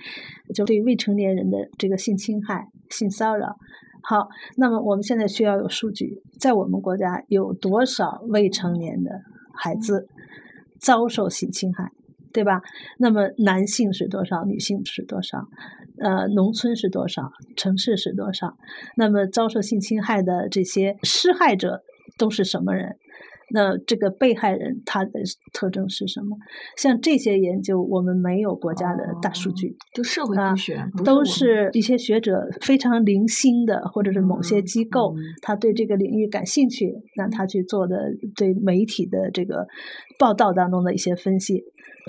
[0.54, 3.56] 就对未成年人的这个性侵害、性骚扰。
[4.02, 9.10] 好，那么我们现在需要有数据，在我们国家有多少未成年的
[9.52, 10.08] 孩子
[10.80, 11.90] 遭受性侵害，
[12.36, 12.60] 对吧？
[12.98, 14.44] 那么男性是多少？
[14.44, 15.48] 女性是多少？
[15.98, 17.32] 呃，农村是多少？
[17.56, 18.58] 城市是多少？
[18.98, 21.80] 那么遭受性侵害的这些施害者
[22.18, 22.96] 都是什么人？
[23.48, 25.12] 那这个被害人他的
[25.52, 26.36] 特征是什么？
[26.76, 39.68] 像这些研究，我们没有国家的大数据，就社会学，不都是一些学者非常零星的，或者是某些机构，嗯他对这个领域感兴趣，那他去做的对媒体的这个
[40.18, 41.62] 报道当中的一些分析。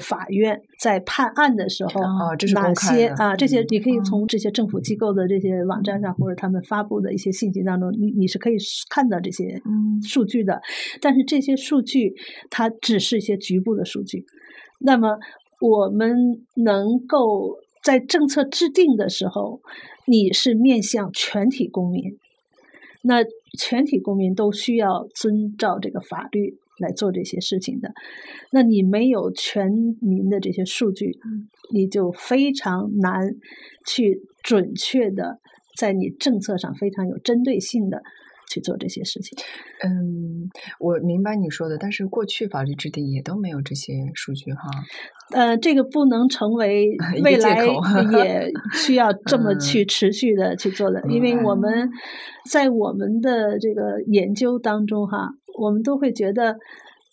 [0.03, 3.36] 法院在判案的时候，啊这是哪些啊？
[3.36, 8.57] 这些嗯你可以嗯从这些政府机构的这些网站上，或者他们发布的一些信息当中，你你是可以
[8.89, 10.62] 看到这些嗯数据的。
[11.01, 12.13] 但是这些数据
[12.49, 14.25] 它只是一些局部的数据。
[14.79, 15.17] 那么
[15.60, 16.15] 我们
[16.55, 19.62] 能够在政策制定的时候，
[20.05, 22.19] 你是面向全体公民，
[23.01, 23.23] 那
[23.57, 27.91] 全体公民都需要遵照这个法律来做这些事情的。
[28.51, 31.17] 那你没有全民的这些数据，
[31.73, 33.35] 你就非常难
[33.85, 35.39] 去准确的
[35.77, 38.01] 在你政策上非常有针对性的
[38.49, 39.37] 去做这些事情。
[39.83, 44.61] 嗯，我明白你说的，但是过去法律制定也都没有这些数据哈。
[45.35, 51.89] 呃，这个不能成为 未来也 需要这么嗯去持续的去做的，因为我们
[52.49, 56.55] 在我们的这个研究当中哈，我们都会觉得。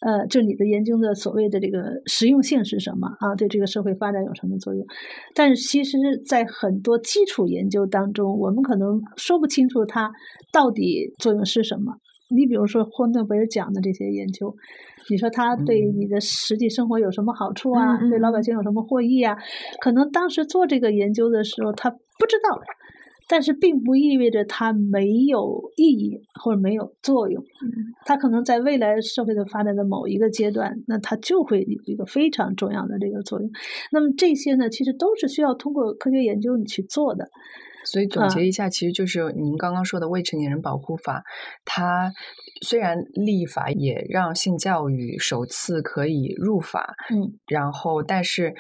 [0.01, 3.35] 呃，就你的研究的所谓的这个实用性是什么啊？
[3.37, 4.85] 对这个社会发展有什么作用？
[5.35, 10.13] 但是其实，在很多基础研究当中，我们可能说不清楚它
[10.53, 11.95] 到底作用是什么。
[12.29, 14.55] 你比如说霍诺贝尔奖的这些研究，
[15.09, 17.97] 你说它对嗯你的实际生活有什么好处啊？
[18.11, 19.35] 对老百嗯姓有什么获益啊？
[19.81, 22.61] 可能当时做这个研究的时候，他不知道，
[23.29, 27.43] 但是并不意味着它没有意义或者没有作用。
[28.05, 33.51] 它可能在未来社会的发展的某一个阶段，那它就会有一个非常重要的这个作用。
[33.91, 37.29] 那么这些呢，其实都是需要通过科学研究你去做的。
[37.85, 41.19] 所以总啊结一下，其实就是您刚刚说的《未成年人保护法》，
[41.65, 42.13] 它
[42.63, 48.55] 虽然立法也让性教育首次可以入法，嗯，然后但是。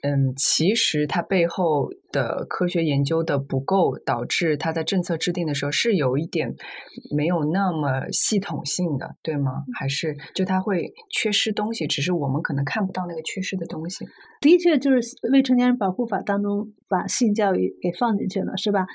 [0.00, 6.54] 嗯，其实它背后的科学研究的不够，导致它在政策制定的时候是有一点
[7.14, 9.64] 没有那么系统性的，对吗？
[9.78, 14.06] 还是就它会缺失东西，只是我们可能看不到那个缺失的东西。
[14.40, 15.00] 的确，就是
[15.32, 18.86] 《未成年人保护法》当中把性教育给放进去了，是吧？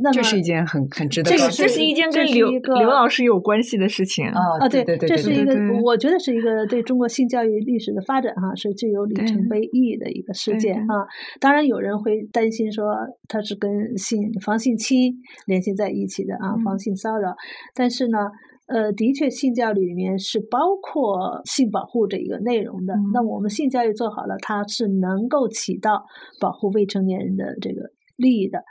[0.00, 4.26] 那么这是一件很很值得这个这是一件跟刘刘老师有关系的事情。
[4.26, 10.94] 啊啊，对对对对对这是一个我觉得是一个对中国性教育历史的发展哈，是具有里程碑意义的一个事件啊。
[11.40, 12.94] 当然，有人会担心说
[13.28, 15.14] 它是跟性防性侵
[15.46, 17.34] 联系在一起的啊，防嗯性骚扰。
[17.74, 18.18] 但是呢，
[18.66, 22.94] 呃，的确，性教育里面是包括性保护这一个内容的。
[23.12, 26.04] 那嗯我们性教育做好了，它是能够起到
[26.40, 28.62] 保护未成年人的这个利益的。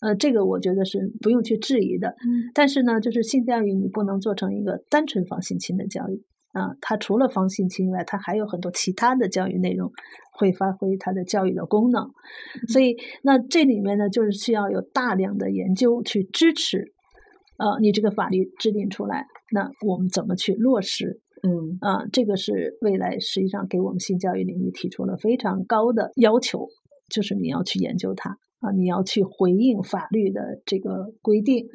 [0.00, 2.08] 呃，这个我觉得是不用去质疑的。
[2.08, 9.92] 嗯但是呢，就是性教育你不能做成一个单纯防性侵的教育啊，它除了防性侵以外，它还有很多其他的教育内容
[10.40, 12.10] 会发挥它的教育的功能。
[12.66, 16.92] 所以，那这里面呢，就是需要有大量的研究去支持，
[17.58, 21.20] 呃，你这个法律制定出来，那我们怎么去落实？
[21.42, 26.68] 嗯啊，这个是未来实际上给我们性教育领域提出了非常高的要求，
[27.08, 31.66] 就是你要去研究它啊，你要去回应法律的这个规定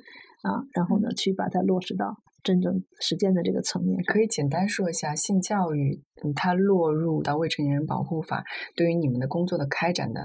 [0.44, 4.02] 啊，然后呢，去把它落实到真正实践的这个层面。
[4.06, 8.44] 可以简单说一下性教育，嗯，它落入到未成年人保护法，
[8.76, 10.22] 对于你们的工作的开展的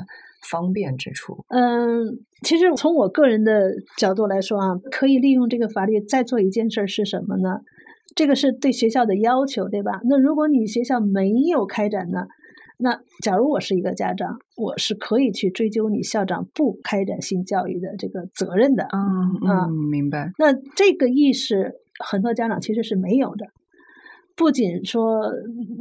[0.48, 1.44] 方便之处。
[1.48, 2.04] 嗯，
[2.42, 7.60] 其实从我个人的角度来说啊，可以利用这个法律再做一件事儿是什么呢？
[8.14, 10.00] 这个是对学校的要求，对吧？
[10.04, 12.26] 那如果你学校没有开展呢？
[12.82, 18.84] 那假如我是一个家长，我是可以去追究你校长不开展性教育的这个责任的。
[18.84, 20.32] 嗯啊嗯，明白。
[20.38, 23.46] 那这个意识，很多家长其实是没有的。
[24.36, 25.32] 不仅说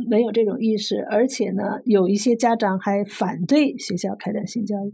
[0.09, 4.93] 没有这种意识，而且呢，有一些家长还反对学校开展性教育。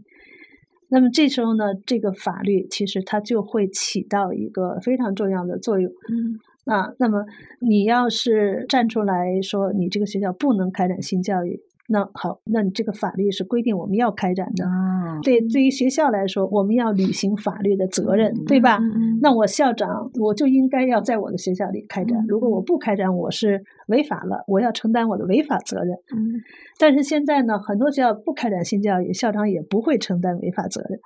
[0.88, 6.38] 那么这时候呢，这个法律其实它就会起到一个非常重要的作用嗯
[6.72, 6.92] 啊。
[7.00, 7.24] 那么
[7.60, 14.64] 你要是站出来说你这个学校不能开展性教育，那好，那你这个法律是规定我们要开展的。
[14.64, 18.80] 啊，对，对于学校来说，我们要履行法律的责任，对吧？
[19.20, 22.24] 那我校长我就应该要在我的学校里开展。
[22.26, 25.96] 如果我不开展，我是违法了，我要承担我的违法责任。
[26.14, 26.40] 嗯
[26.78, 30.98] 但是现在呢，很多学校不开展性教育，校长也不会承担违法责任。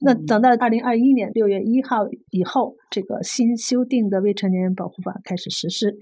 [0.00, 5.96] 那嗯等到二零二一年六月一号以后，这个新修订的未成年人保护法开始实施。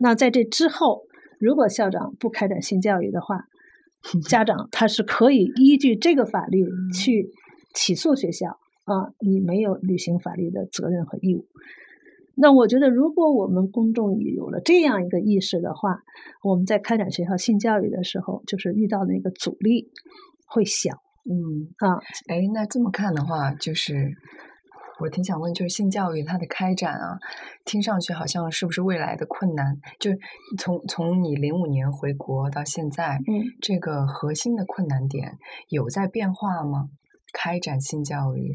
[0.00, 1.02] 那在这之后，
[1.38, 3.46] 如果校长不开展性教育的话，
[4.28, 7.30] 家长他是可以依据这个法律去
[7.74, 11.46] 起诉学校啊，你没有履行法律的责任和义务。
[12.40, 16.02] 那我觉得，如果我们公众有了这样一个意识的话，
[16.44, 19.90] 我们在开展学校性教育的时候，就是遇到那个阻力
[20.46, 21.98] 会小嗯，啊。
[22.28, 24.12] 哎，那这么看的话，就是
[25.00, 27.18] 我挺想问，就是性教育它的开展啊，
[27.64, 29.78] 听上去好像是不是未来的困难？
[29.98, 30.10] 就
[30.58, 35.38] 从从你零五年回国到现在，嗯，这个核心的困难点
[35.68, 36.88] 有在变化吗？
[37.30, 38.54] 开展性教育，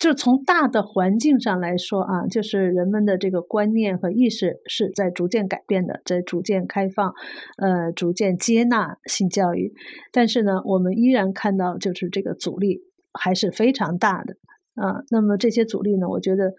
[0.00, 7.14] 就从大的环境上来说啊，就是人们的这个观念和意识是在逐渐改变的，在逐渐开放，
[7.58, 9.72] 呃，逐渐接纳性教育。
[10.12, 12.80] 但是呢，我们依然看到就是这个阻力
[13.12, 14.36] 还是非常大的
[14.80, 15.02] 啊。
[15.10, 16.54] 那么这些阻力呢，我觉得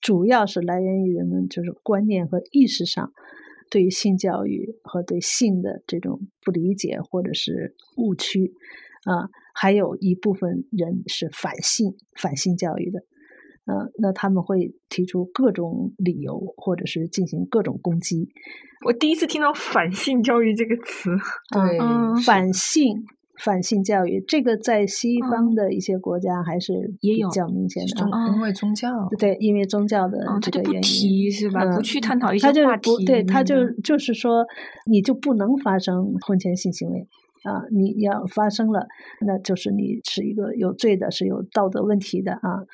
[0.00, 3.12] 主要是来源于人们就是观念和意识上
[3.70, 8.52] 对于性教育和对性的这种不理解或者是误区
[9.04, 9.28] 啊。
[9.58, 13.00] 还有一部分人是反性、反性教育的，
[13.64, 18.28] 嗯、那他们会提出各种理由，或者是进行各种攻击。
[18.84, 21.08] 我第一次听到“反性教育”这个词。
[21.54, 23.02] 对，嗯反性、
[23.38, 30.80] 反性教育，这个在西方的一些国家还是比也有较明显的因为宗教，对，因为宗教的这个原因。
[30.80, 31.64] 提是吧？
[31.64, 34.44] 不嗯去探讨一些他就话题不对，他就就是说，
[34.90, 37.06] 你就不能发生婚前性行为
[37.44, 37.62] 啊！
[37.70, 38.86] 你要发生了，
[39.26, 42.64] 那就是你是一个有罪的，是有道德问题的啊！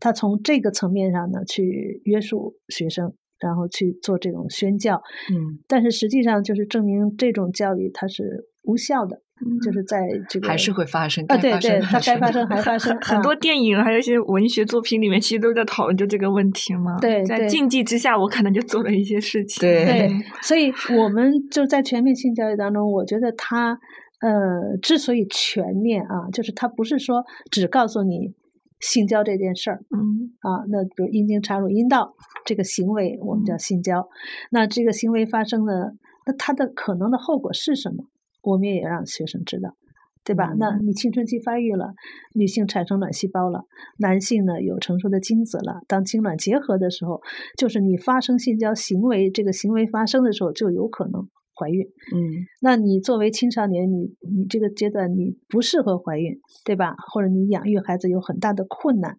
[0.00, 9.20] 他从这个层面上呢，去约束学生，然后去做这种宣教，嗯，但是实际上就是证明这种教育它是无效的，
[9.62, 16.98] 就是在这个还是会发生，啊，对对，生它该发生还发生， 很啊多电影还有一些文学作品里面，其实都在讨论就这个问题嘛。
[17.00, 19.60] 对在禁忌之下，我可能就做了一些事情。
[19.60, 20.10] 对对，
[20.42, 23.78] 所以我们就在全面性教育当中，我觉得它
[24.20, 28.34] 呃之所以全面啊，就是它不是说只告诉你
[28.80, 32.14] 性交这件事儿嗯啊，那比如阴茎插入阴道
[32.44, 34.06] 这个行为，我们叫性交，
[34.50, 35.94] 那这个行为发生了，
[36.26, 38.04] 那它的可能的后果是什么？
[38.42, 39.76] 我们也让学生知道。
[40.22, 40.52] 对吧？
[40.58, 41.94] 那你青春期发育了，
[42.34, 43.64] 女性产生卵细胞了，
[43.98, 45.80] 男性呢有成熟的精子了。
[45.88, 47.22] 当精卵结合的时候，
[47.56, 51.26] 就是你发生性交行为，这个行为发生的时候就有可能
[51.58, 51.86] 怀孕。
[52.14, 56.94] 嗯那你作为青少年，你你这个阶段你不适合怀孕，对吧？
[57.10, 59.16] 或者你养育孩子有很大的困难，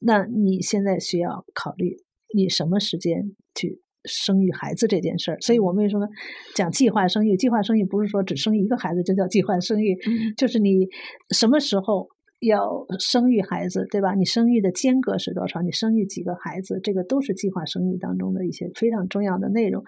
[0.00, 1.98] 那你现在需要考虑
[2.36, 5.38] 你什么时间去生育孩子这件事儿。
[5.40, 6.08] 所以我们为什么
[6.54, 7.36] 讲计划生育？
[7.36, 10.86] 计划生育不是说只生一个孩子就叫计划生育，嗯就是你
[11.30, 12.08] 什么时候。
[12.40, 14.12] 要生育孩子，对吧？
[14.14, 15.62] 你生育的间隔是多少？
[15.62, 16.78] 你生育几个孩子？
[16.82, 19.82] 这个都是计划生育当中的一些非常重要的内容。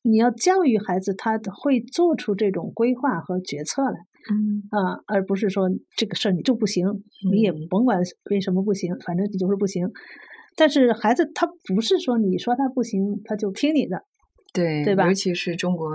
[0.00, 3.98] 你要教育孩子，他会做出这种规划和决策来
[4.32, 6.86] 嗯啊，而不是说这个事儿你就不行，
[7.30, 8.00] 你也嗯甭管
[8.30, 9.86] 为什么不行，反正你就是不行。
[10.56, 14.02] 但是孩子他不是说你说他不行，他就听你的，
[14.52, 15.90] 对对吧尤其是中国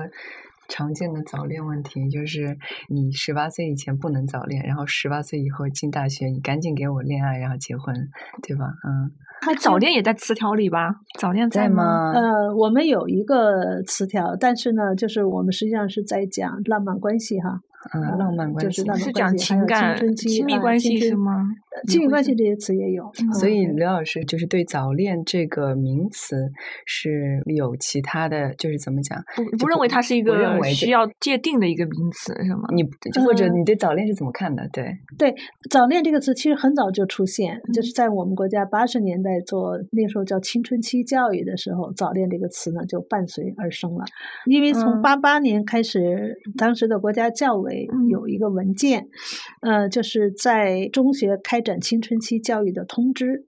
[0.68, 2.58] 常见的早恋问题，就是
[2.90, 7.94] 你十八岁以前不能早恋，然后十八岁以后进大学，你赶紧给我恋爱，然后结婚，
[8.42, 8.66] 对吧？
[8.88, 9.12] 嗯，
[9.46, 10.96] 那早恋也在词条里吧？
[11.20, 12.12] 早恋在吗？
[12.14, 17.60] 呃，我们有一个词条，但是呢，就是我们实际上是在讲浪漫关系哈，
[17.94, 21.46] 嗯，浪漫关系就是浪漫是讲情感、亲密啊关系是吗？
[21.76, 26.50] 呃亲密关系这些词也有，所以嗯刘老师就是对早恋这个名词
[26.86, 29.22] 是有其他的，就是怎么讲？
[29.36, 32.64] 不不认为它是一个需要界定的一个名词是吗？
[32.74, 32.84] 你
[33.22, 34.68] 或者嗯你对早恋是怎么看的？
[34.72, 35.36] 对，对
[35.70, 44.06] “早恋”这个词其实很早就出现，嗯就是在我们国家八十年代做那时候叫青春期教育的时候，“早恋”这个词呢就伴随而生了。
[44.46, 49.08] 因为从嗯八八年开始，当时的国家教委嗯有一个文件，
[49.62, 53.48] 呃，就是在中学开展青春期教育的通知。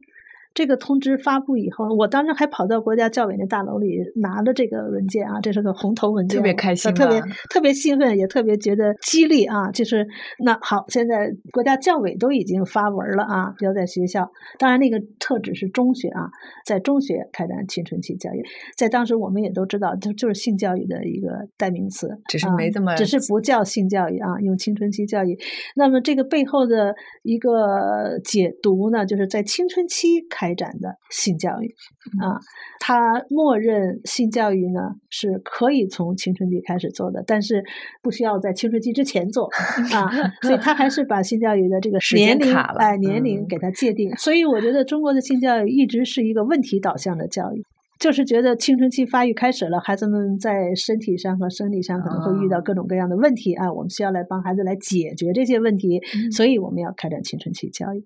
[0.57, 9.69] 这个通知发布以后，我当时还跑到国家教委那大楼里拿了这个文件啊，这是个红头文件，特别开心特别特别兴奋，也特别觉得激励啊。
[9.69, 10.07] 就是
[10.43, 16.27] 那好，现在国家教委都已经发文了啊，要在学校，当然那个特指是中学啊，
[16.65, 18.43] 在中学开展青春期教育，
[18.75, 25.37] 在当时我们也都知道，就就是性教育的一个代名词，只是啊没这么只是不叫性教育啊，用青春期教育。
[25.75, 31.75] 那么这个背后的一个解读呢，就是在青春期开展的性教育
[32.21, 32.39] 啊，
[32.79, 37.63] 他默认性教育呢是可以从青春期开始做的，但是
[38.01, 39.49] 不需要在青春期之前做
[39.93, 40.09] 啊，
[40.41, 44.15] 所以他还是把性教育的这个时间年龄卡了哎年龄嗯给他界定。
[44.15, 47.63] 所以我觉得中国的性教育一直是一个问题导向的教育。
[47.99, 55.99] 就是觉得青春期发育开始了，孩子们在身体上和生理上可能会遇到啊各种各样的问题啊，我们需要来帮孩子来解决这些问题，
[56.31, 58.05] 所以我们要开展青春期教育。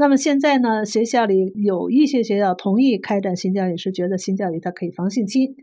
[0.00, 5.54] 那么现在呢，学校里有一些学校同意开展性教育，是觉得性教育它可以防性侵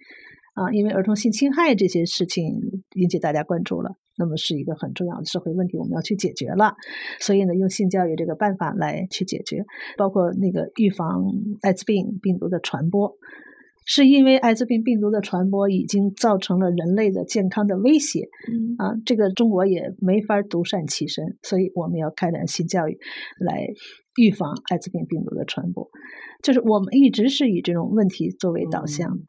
[0.53, 2.45] 啊，因为儿童性侵害这些事情
[2.93, 6.75] 引起大家关注了，那么是一个很重要的社会问题，我们要去解决了。
[7.19, 9.65] 所以呢，用性教育这个办法来去解决，
[9.97, 11.25] 包括那个预防
[11.63, 13.17] 艾滋病病毒的传播。
[13.87, 18.75] 是因为艾滋病病毒的传播已经造成了人类的健康的威胁，嗯。
[18.77, 22.99] 啊，这个中国也没法独善其身，所以我们要开展性教育，
[23.39, 23.65] 来
[24.17, 25.89] 预防艾滋病病毒的传播。
[26.43, 29.23] 就是我们一直是以这种问题作为导向，嗯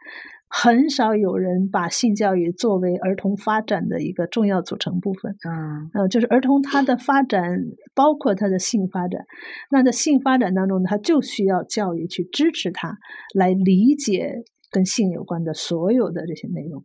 [0.50, 5.36] 很少有人把性教育作为儿童发展的一个重要组成部分。
[5.48, 9.24] 嗯呃，就是儿童他的发展包括他的性发展，
[9.70, 12.96] 那在性发展当中，他就需要教育去支持他
[13.34, 16.82] 来理解跟性有关的所有的这些内容。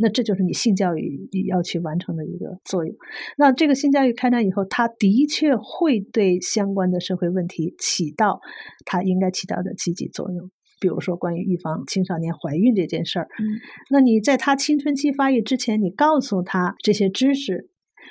[0.00, 2.94] 那这就是你性教育要去完成的一个作用。
[3.36, 8.40] 那这个性教育开展以后，它的确会对相关的社会问题起到
[8.84, 10.50] 它应该起到的积极作用。
[10.80, 13.60] 比如说，关于预防青少年怀孕这件事儿，嗯
[13.90, 17.68] 那你在他青春期发育之前，你告诉他这些知识，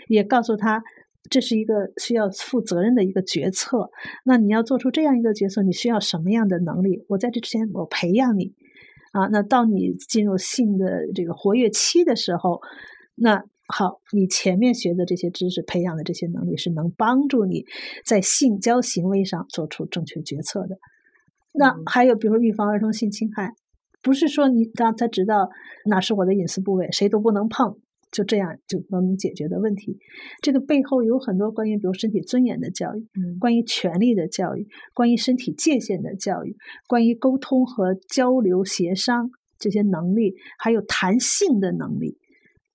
[0.07, 0.83] 也告诉他
[1.29, 3.89] 这是一个需要负责任的一个决策。
[4.23, 7.03] 那你要做出这样一个决策，你需要什么样的能力？
[7.09, 8.53] 我在这之前，我培养你
[9.11, 9.27] 啊。
[9.27, 12.61] 那到你进入性的这个活跃期的时候，
[13.15, 17.65] 那好，你前面学的这些知识，培养的这些能力，是能帮助你
[18.05, 20.77] 在性交行为上做出正确决策的。
[21.57, 23.53] 那嗯还有，比如说预防儿童性侵害，
[24.01, 25.49] 不是说你让他知道
[25.85, 27.77] 哪是我的隐私部位，谁都不能碰，
[28.11, 29.97] 就这样就能解决的问题。
[30.41, 36.55] 这个背后有很多关于，比如身体尊严的教育，嗯关于权利的教育，关于身体界限的教育，
[36.87, 42.17] 关于沟通和交流协商这些能力，还有谈性的能力，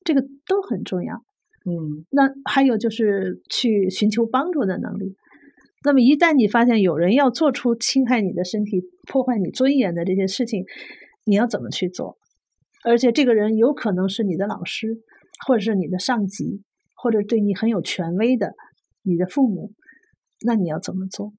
[0.04, 1.22] 这个都很重要。
[1.64, 5.14] 嗯那还有就是去寻求帮助的能力。
[5.84, 10.64] 那么一旦你发现有人要做出侵害你的身体、破坏你尊严的这些事情，
[11.24, 12.16] 你要怎么去做？
[12.84, 15.00] 而且这个人有可能是你的老师，
[15.46, 16.62] 或者是你的上级，
[16.94, 18.54] 或者对你很有权威的
[19.02, 19.72] 你的父母，
[20.44, 21.32] 那你要怎么做？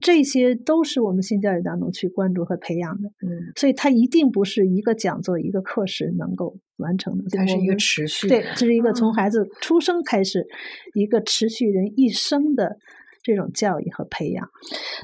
[0.00, 7.24] 这些都是我们性教育当中去关注和培养的，嗯，所以它一定不是一个讲座、一个课时能够完成的。
[7.30, 10.44] 它是一个持续的对，这是一个从孩子出生开始，
[10.94, 12.78] 一个持续人一生的
[13.22, 14.48] 这种教育和培养。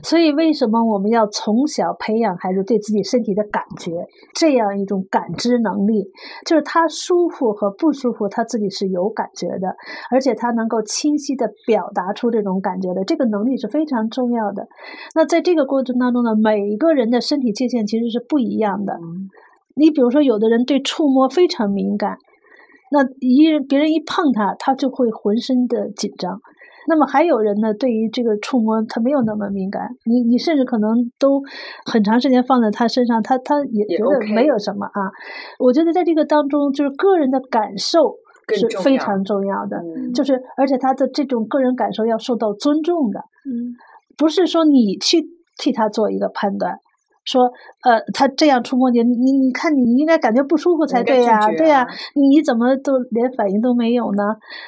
[0.02, 6.10] 所以，为什么我们要从小培养孩子对自己身体的感觉，这样一种感知能力？
[6.46, 9.76] 就是他舒服和不舒服，他自己是有感觉的，
[10.10, 14.66] 而且他能够清晰的表达出这种感觉的，这个能力是非常重要的。
[15.14, 18.94] 那在这个过程当中呢，每一个人的身体界限其实是不一样的。
[18.94, 19.28] 嗯
[19.80, 22.18] 你比如说，有的人对触摸非常敏感，
[22.90, 26.40] 那一人别人一碰他，他就会浑身的紧张。
[26.88, 31.42] 那么还有人呢，对于这个触摸他没有那么敏感，你你甚至可能都
[31.84, 35.12] 很长时间放在他身上，他他也也觉得没有什么啊。
[35.58, 38.16] 我觉得在这个当中，就是个人的感受
[38.56, 43.20] 是非常重要的，嗯就是而且他的这种个人感受要受到尊重的。
[43.46, 43.76] 嗯
[44.16, 46.80] 不是说你去替他做一个判断，
[47.28, 47.44] 说
[47.84, 54.22] 呃他这样触摸你，你你你看你应该感觉不舒服才对呀、对呀、啊你怎么都连反应都没有呢？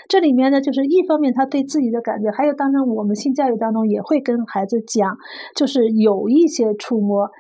[0.09, 5.17] 这里面呢，就是一方面他对自己的感觉，还有当然我们性教育当中也会跟孩子讲，
[5.57, 7.31] 就是有一些触摸，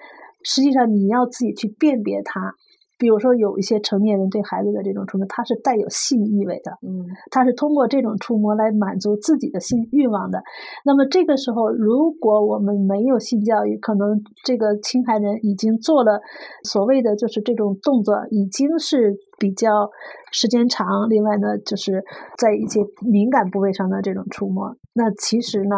[0.43, 2.55] 实际上你要自己去辨别它。
[3.01, 10.43] 比如说，有一些成年人对孩子的这种触摸，它是带有性意味的，嗯他是通过这种触摸来满足自己的性欲望的。
[10.85, 16.21] 那么这个时候，如果我们没有性教育，可能这个侵害人已经做了
[16.63, 19.89] 所谓的就是这种动作，已经是比较
[20.31, 21.09] 时间长。
[21.09, 22.05] 另外呢，就是
[22.37, 22.81] 在一些
[23.11, 25.77] 敏感部位上的这种触摸，那其实呢。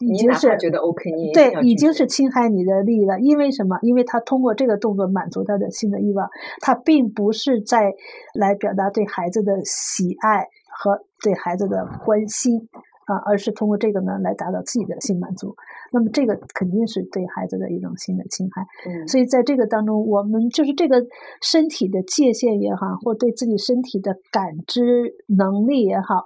[0.00, 3.20] 已经是觉得 OK，你对已经是侵害你的利益了。
[3.20, 3.78] 因为什么？
[3.82, 6.28] 因为他通过这个动作满足他的性的欲望，
[6.60, 7.92] 他并不是在
[8.34, 12.68] 来表达对孩子的喜爱和对孩子的关心
[13.06, 15.54] 啊，而是通过这个呢来达到自己的性满足。
[15.92, 18.66] 那么这个肯定是对孩子的一种性的侵害。
[18.90, 21.06] 嗯所以在这个当中，我们就是这个
[21.40, 26.24] 身体的界限也好，或对自己身体的感知能力也好，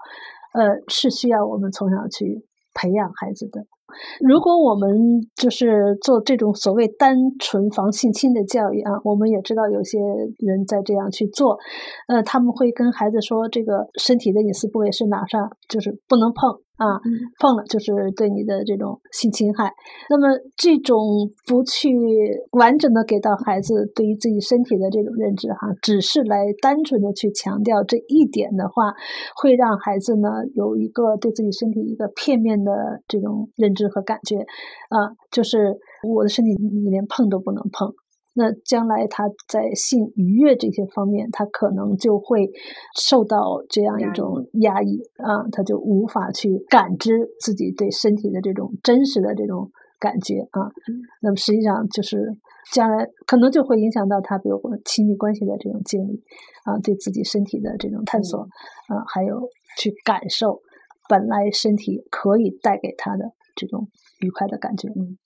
[0.55, 2.43] 呃，是需要我们从小去
[2.79, 3.67] 培养孩子的。
[4.21, 4.87] 如果我们
[5.35, 9.99] 就是做这种所谓单纯防性侵的教育啊，我们也知道有些
[10.39, 11.57] 人在这样去做，
[12.07, 16.97] 呃，他们会跟孩子说，这个身体的隐私部位是哪上，就是不能碰啊，
[17.39, 19.73] 碰了就是对你的这种性侵害。
[20.09, 20.97] 那么这种
[21.47, 21.91] 不去
[22.53, 28.95] 完整的给到孩子对于自己身体的这种认知哈，只是来单纯的去强调这一点的话，
[29.37, 34.37] 会让孩子呢有一个对自己身体一个片面的这种认知和感觉
[34.89, 35.77] 啊，就是
[36.09, 37.93] 我的身体你连碰都不能碰。
[38.39, 42.49] 那将来他在性愉悦这些方面，他可能就会
[42.97, 49.69] 受到这样一种压抑啊，他就无法去感知自己对身体的这种真实的这种
[49.99, 50.71] 感觉啊。
[51.21, 52.33] 那么实际上就是
[52.73, 56.23] 将来可能就会影响到他，比如说亲密关系的这种建立
[56.65, 58.43] 啊，对自己身体的这种探索
[58.87, 60.63] 啊，还有去感受
[61.09, 63.89] 本来身体可以带给他的这种
[64.21, 64.89] 愉快的感觉。
[64.91, 65.19] 嗯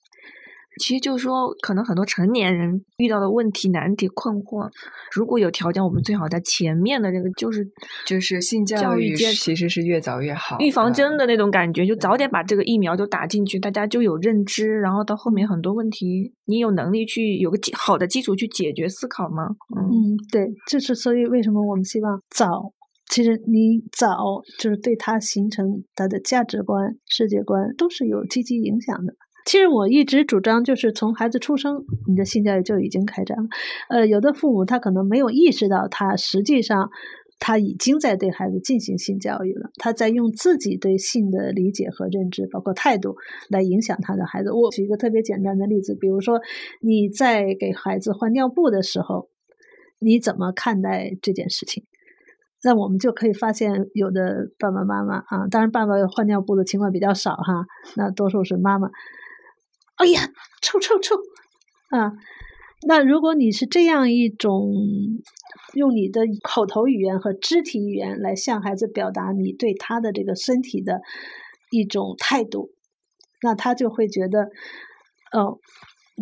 [0.80, 4.70] 其实就是说，可能很多成年人遇到的问题、难题、困惑，
[5.14, 7.66] 如果有条件，我们最好在前面的这个就是
[8.06, 19.48] 就是性教教育其实是越早越好，预防针嗯的那种感觉，就早点把这个疫苗就打进去，大家就有认知，然后到后面很多问题，你有能力去有个好的基础去解决思考吗？
[19.76, 22.72] 嗯嗯，对，这是所以为什么我们希望早，
[23.10, 24.16] 其实你早
[24.58, 29.12] 就是对他形成他的价值观、世界观都是有积极影响的。
[29.44, 33.44] 其实我一直主张，就是从孩子出生，你的性教育就已经开展了。
[33.88, 36.90] 呃，有的父母他可能没有意识到，他实际上
[37.40, 43.16] 他已经在对孩子进行性教育了，他在用自己对性的理解和认知，包括态度，
[43.48, 44.52] 来影响他的孩子。
[44.52, 46.40] 我举一个特别简单的例子，比如说
[46.80, 49.28] 你在给孩子换尿布的时候，
[49.98, 51.84] 你怎么看待这件事情？
[52.64, 57.66] 那我们就可以发现，有的爸爸妈妈啊，当然爸爸换尿布的情况比较少哈，
[57.96, 58.88] 那多数是妈妈。
[59.96, 60.28] 哎呀，
[60.60, 61.16] 臭臭臭
[61.90, 62.12] 啊！
[62.86, 64.72] 那如果你是这样一种
[65.74, 71.00] 用你的口头语言和肢体语言来向孩子表达你对他的这个身体的
[71.70, 72.72] 一种态度，
[73.40, 74.48] 那他就会觉得，
[75.32, 75.60] 哦，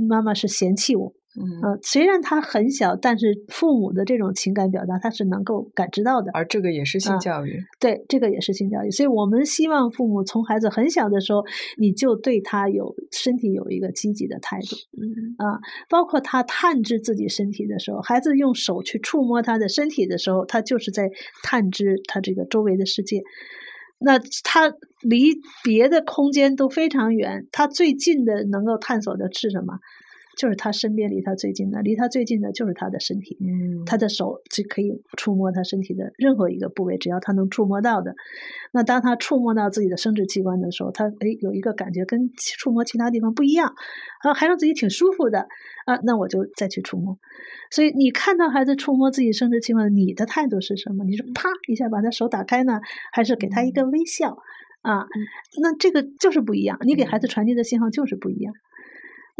[0.08, 1.12] 妈妈是嫌弃我。
[1.38, 6.32] 嗯，呃，虽然他很小，但是父母的这种情感表达他是能够感知到的。
[6.32, 11.44] 而这个也是性啊教育，对，这个也是性教育，所以我们希望父母从孩子很小的时候，
[11.78, 21.08] 你就对他有身体有一个积极的态度嗯啊，包括他探知自己身体的时候，孩子用手去触摸他的身体的时候，他就是在
[21.44, 23.22] 探知他这个周围的世界。
[24.02, 24.72] 那他
[25.02, 29.74] 离别的空间都非常远，他最近的能够探索的是什么？
[30.41, 33.36] 就是他身边离他最近的，离他最近的就是他的身体。
[33.43, 38.14] 嗯，他的手就可以触摸他身体的任何一个部位，只要他能触摸到的。
[38.72, 43.74] 那当他触摸到自己的生殖器官的时候，他诶有一个感觉跟触摸其他地方不一样，
[44.22, 45.41] 啊，还让自己挺舒服的
[45.84, 47.18] 啊，那我就再去触摸。
[47.70, 51.05] 所以你看到孩子触摸自己生殖器官，你的态度是什么？
[51.05, 52.80] 你是啪一下把他手打开呢，
[53.12, 54.38] 还是给他一个微笑？
[54.80, 55.05] 啊，
[55.61, 58.55] 那这个就是不一样，你给孩子传递的信号就是不一样。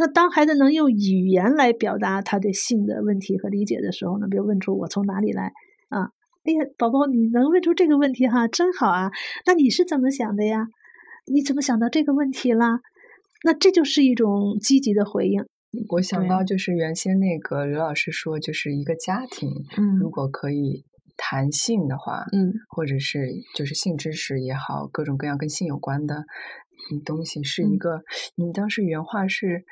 [0.01, 5.53] 那当孩子能用语言来表达他对性的问题和理解的时候呢，比如问出我从哪里来
[5.89, 6.09] 啊？
[6.43, 9.11] 哎呀，宝宝，你能问出这个问题哈，真好啊！
[9.45, 10.67] 那你是怎么想的呀？
[11.31, 12.79] 你怎么想到这个问题啦？
[13.43, 15.45] 那这就是一种积极的回应。
[15.89, 20.83] 我想到就是原先那个刘老师说，就是一个家庭嗯如嗯果可以
[21.15, 26.25] 谈性的话，嗯或者是就是性知识也好，各种各样跟性有关的嗯
[27.05, 28.01] 东西，是一嗯个。
[28.35, 29.63] 你当时原话是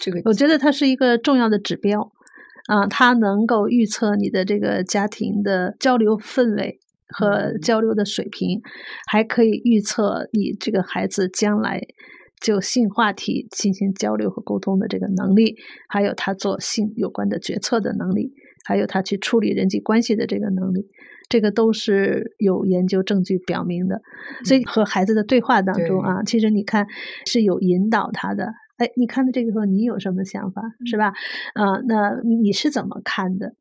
[0.00, 2.12] 这个，我觉得它是一个重要的指标
[2.66, 8.60] 啊，它能够预测你的这个家庭的交流氛围和嗯交流的水平，
[9.06, 11.80] 还可以预测你这个孩子将来
[12.40, 15.56] 就性话题进行交流和沟通的这个能力，
[15.88, 18.32] 还有他做性有关的决策的能力，
[18.64, 20.88] 还有他去处理人际关系的这个能力。
[21.28, 24.00] 这个都是有研究证据表明的，
[24.44, 26.86] 所以和孩子的对话当中啊，其实你看
[27.26, 28.52] 是有引导他的。
[28.78, 31.12] 哎，你看到这个时候，你有什么想法，是吧？
[31.54, 33.54] 啊、那你你是怎么看的？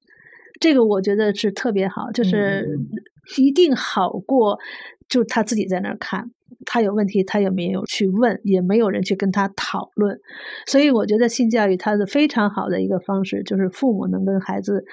[0.59, 2.88] 这个我觉得是特别好，就是嗯
[3.38, 4.59] 一定好过
[5.07, 6.32] 就他自己在那儿看
[6.66, 10.20] 他有问题，他也没有去问，也没有人去跟他讨论。
[10.66, 14.86] 所以我觉得性教育它的非常好的一个方式，就是父母能跟孩子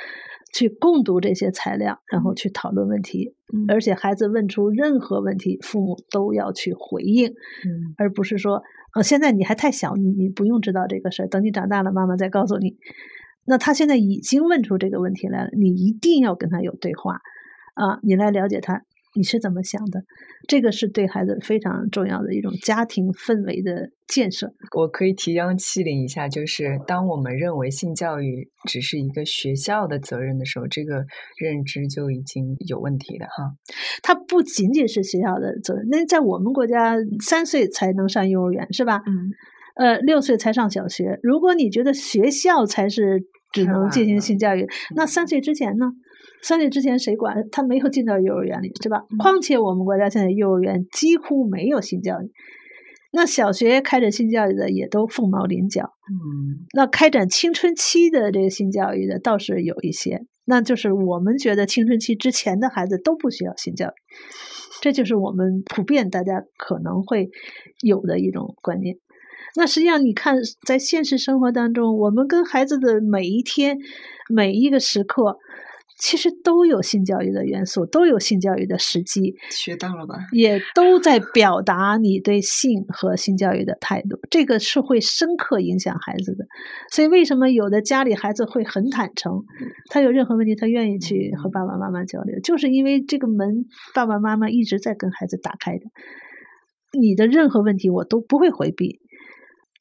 [0.53, 3.67] 去共读这些材料，然后去讨论问题，嗯。
[3.69, 7.95] 而且孩子问出任何问题，父母都要去回应，嗯。
[7.97, 8.63] 而不是说，
[8.95, 12.77] 呃，现在你还太小，你你不用知道这个事儿，等你长大了，妈妈再告诉你。
[13.45, 17.21] 那他现在已经问出这个问题来了，你一定要跟他有对话，
[17.75, 18.83] 啊，你来了解他
[19.19, 20.05] 你是怎么想的，
[20.47, 24.55] 这个是对孩子非常重要的一种家庭氛围的建设。
[24.77, 31.05] 我可以提纲挈领一下，就是当我们认为性教育只是一个学校的责任的时候，这个
[31.37, 33.53] 认知就已经有问题的哈。
[34.03, 39.03] 它不仅仅是学校的责任，那在我们国家三岁才能上幼儿园是吧？
[39.07, 39.33] 嗯，
[39.75, 41.19] 呃，六岁才上小学。
[41.23, 45.91] 如果你觉得学校才是只能进行性教育，那三岁之前呢？
[46.43, 47.49] 三岁之前谁管？
[47.51, 49.05] 他没有进到幼儿园里，对吧？
[49.19, 52.31] 况且我们国家现在幼儿园几乎没有性教育，
[53.13, 55.93] 那小学开展性教育的也都凤毛麟角。
[56.11, 63.93] 嗯那开展青春期的这个性教育的倒是有一些，那就是我们觉得青春期之前的孩子都不需要性教育，
[64.81, 67.31] 这就是我们普遍大家可能会
[67.83, 68.97] 有的一种观念。
[69.57, 70.37] 那实际上，你看，
[70.67, 73.79] 在现实生活当中，我们跟孩子的每一天、
[74.29, 75.39] 每一个时刻，
[75.99, 79.35] 其实都有性教育的元素，都有性教育的时机。
[79.51, 80.15] 学到了吧？
[80.33, 86.47] 也都在表达你对性和性教育的态度，这个是会深刻影响孩子的。
[86.93, 89.43] 所以，为什么有的家里孩子会很坦诚，
[89.91, 95.85] 他有任何问题，他愿意去和爸爸妈妈交流，就是因为这个门爸爸妈妈一直在跟孩子打开的。
[96.99, 99.01] 你的任何问题，我都不会回避。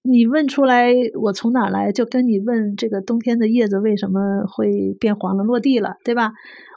[0.09, 6.31] 你问出来，我从哪来，就跟你问这个冬天的叶子为什么会变黄了、落地了，对吧？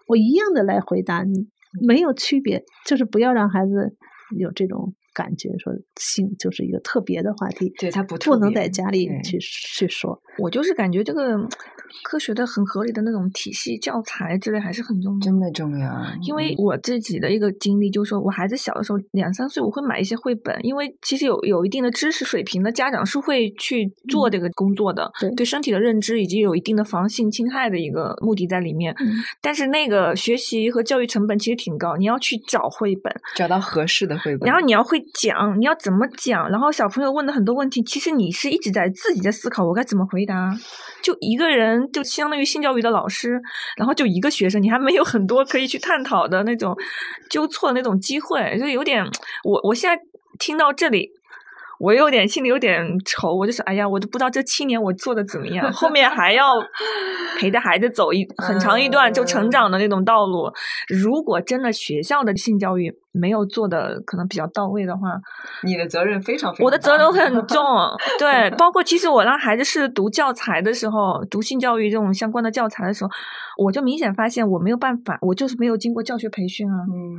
[0.07, 1.47] 我一样的来回答你，
[1.81, 3.95] 没有区别，就是不要让孩子
[4.37, 10.19] 有这种感觉，说性就是一个特别的话题，对他不特不能在家里去去说。
[10.39, 11.37] 我就是感觉这个
[12.05, 15.21] 科学的很合理的那种体系教材之类还是很重要。
[15.21, 15.91] 真的重要。
[16.27, 28.95] 因为我自己的一个经历，就是说我孩子小的时候两三岁，我会买一些绘本，因为其实有有一定的知识水平的家长是会去做这个工作的，对对身体的认知以及有一定的防性侵害的一个目的在里面。
[28.99, 29.11] 嗯
[29.43, 40.51] 但是那个学习和教育成本其实挺高，你要去找绘本，找到合适的绘本，然后你要会讲，你要怎么讲，然后小朋友问的很多问题，其实你是一直在自己在思考我该怎么回答。
[41.03, 43.41] 就一个人，就相当于性教育的老师，
[43.77, 46.77] 然后就一个学生，你还没有很多可以去探讨的那种
[47.29, 49.05] 纠错的那种机会，就有点，
[49.45, 50.03] 我我现在
[50.39, 51.11] 听到这里。
[51.83, 56.53] 我有点心里有点愁，我就是哎呀，我都不知道这七年我做的怎么样，后面还要
[57.39, 60.53] 陪着孩子走一很长一段就成长的那种道路。
[60.91, 65.19] 如果真的学校的性教育没有做的可能比较到位的话，
[65.65, 67.61] 你的责任非常非常我的责任很重。
[68.19, 73.11] 对，包括其实我让孩子是读教材的时候，读性教育这种相关的教材的时候，
[73.59, 76.77] 我就明显发现我没有办法，我就是没有经过教学培训啊。
[76.89, 77.19] 嗯，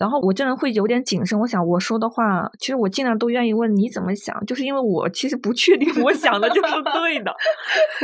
[0.00, 7.34] 然后我这人会有点谨慎，我想我说的话，其实我尽量都愿意问你怎么想，就是因为我其实不确定我想的就是对的。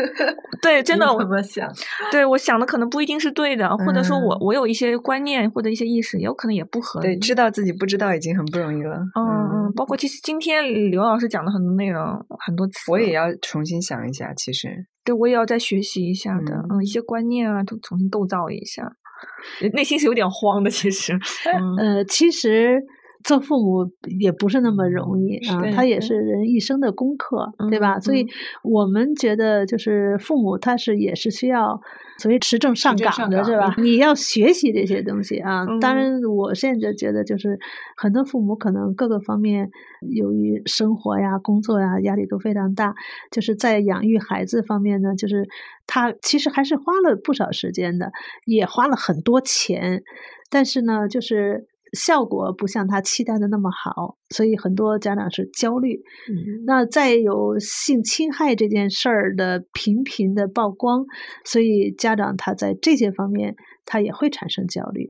[0.61, 1.69] 对，真的，我怎么想？
[2.11, 7.07] 对我想的可能不一定是对的，或者说我嗯我有一些观念或者一些意识，有可能也不合理。
[7.07, 8.97] 对，知道自己不知道已经很不容易了。
[8.97, 9.23] 嗯
[9.69, 12.03] 嗯，包括其实今天刘老师讲的很多内容，
[12.47, 14.33] 很多词，我也要重新想一下。
[14.35, 14.69] 其实，
[15.05, 18.83] 对我也要再学习一下的，嗯嗯，一些观念啊，都重新构造一下。
[19.73, 21.13] 内心是有点慌的，其实，
[21.53, 22.81] 嗯呃，其实
[23.29, 27.99] 做父母也不是那么容易啊，他也是人一生的功课，对吧？
[27.99, 28.29] 嗯所以嗯
[28.63, 31.79] 我们觉得，就是父母他是也是需要
[32.19, 33.75] 所谓持证上岗的，是吧？
[33.77, 35.67] 你要学习这些东西啊。
[35.79, 37.59] 当嗯然，我现在觉得，就是
[37.97, 39.69] 很多父母可能各个方面
[40.17, 42.95] 由于生活呀、工作呀压力都非常大，
[43.31, 45.47] 就是在养育孩子方面呢，就是
[45.87, 48.11] 他其实还是花了不少时间的，
[48.47, 50.03] 也花了很多钱，
[50.51, 56.01] 但是呢，就是效果不像他期待的那么好，所以很多家长是焦虑。
[56.29, 61.05] 嗯那再有性侵害这件事儿的频频的曝光，
[61.45, 65.09] 所以家长他在这些方面他也会产生焦虑。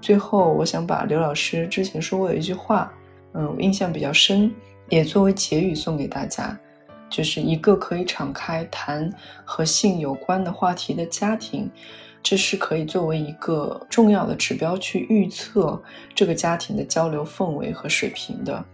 [0.00, 2.92] 最后我想把刘老师之前说过的一句话，
[3.34, 4.50] 嗯，我印象比较深，
[4.88, 6.58] 也作为结语送给大家，
[7.10, 9.12] 就是一个可以敞开谈
[9.44, 11.68] 和性有关的话题的家庭，
[12.22, 15.80] 这是可以作为一个重要的指标去预测
[16.14, 18.64] 这个家庭的交流氛围和水平的。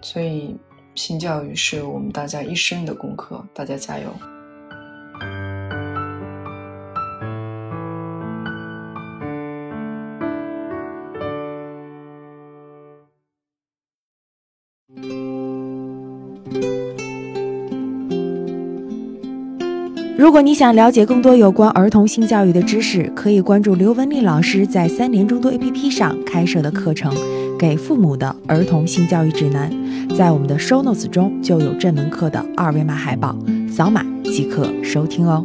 [0.00, 0.56] 所以，
[0.94, 4.39] 性教育是我们大家一生的功课，大家加油！
[20.30, 27.12] 如果你想了解更多有关儿童性教育的知识，可以关注刘文丽老师在三联中多 APP 上开设的课程
[27.58, 29.68] 《给父母的儿童性教育指南》，
[30.16, 33.36] 在我们的 Show Notes 中就有这门课的二维码海报，
[33.68, 35.44] 扫码即可收听哦。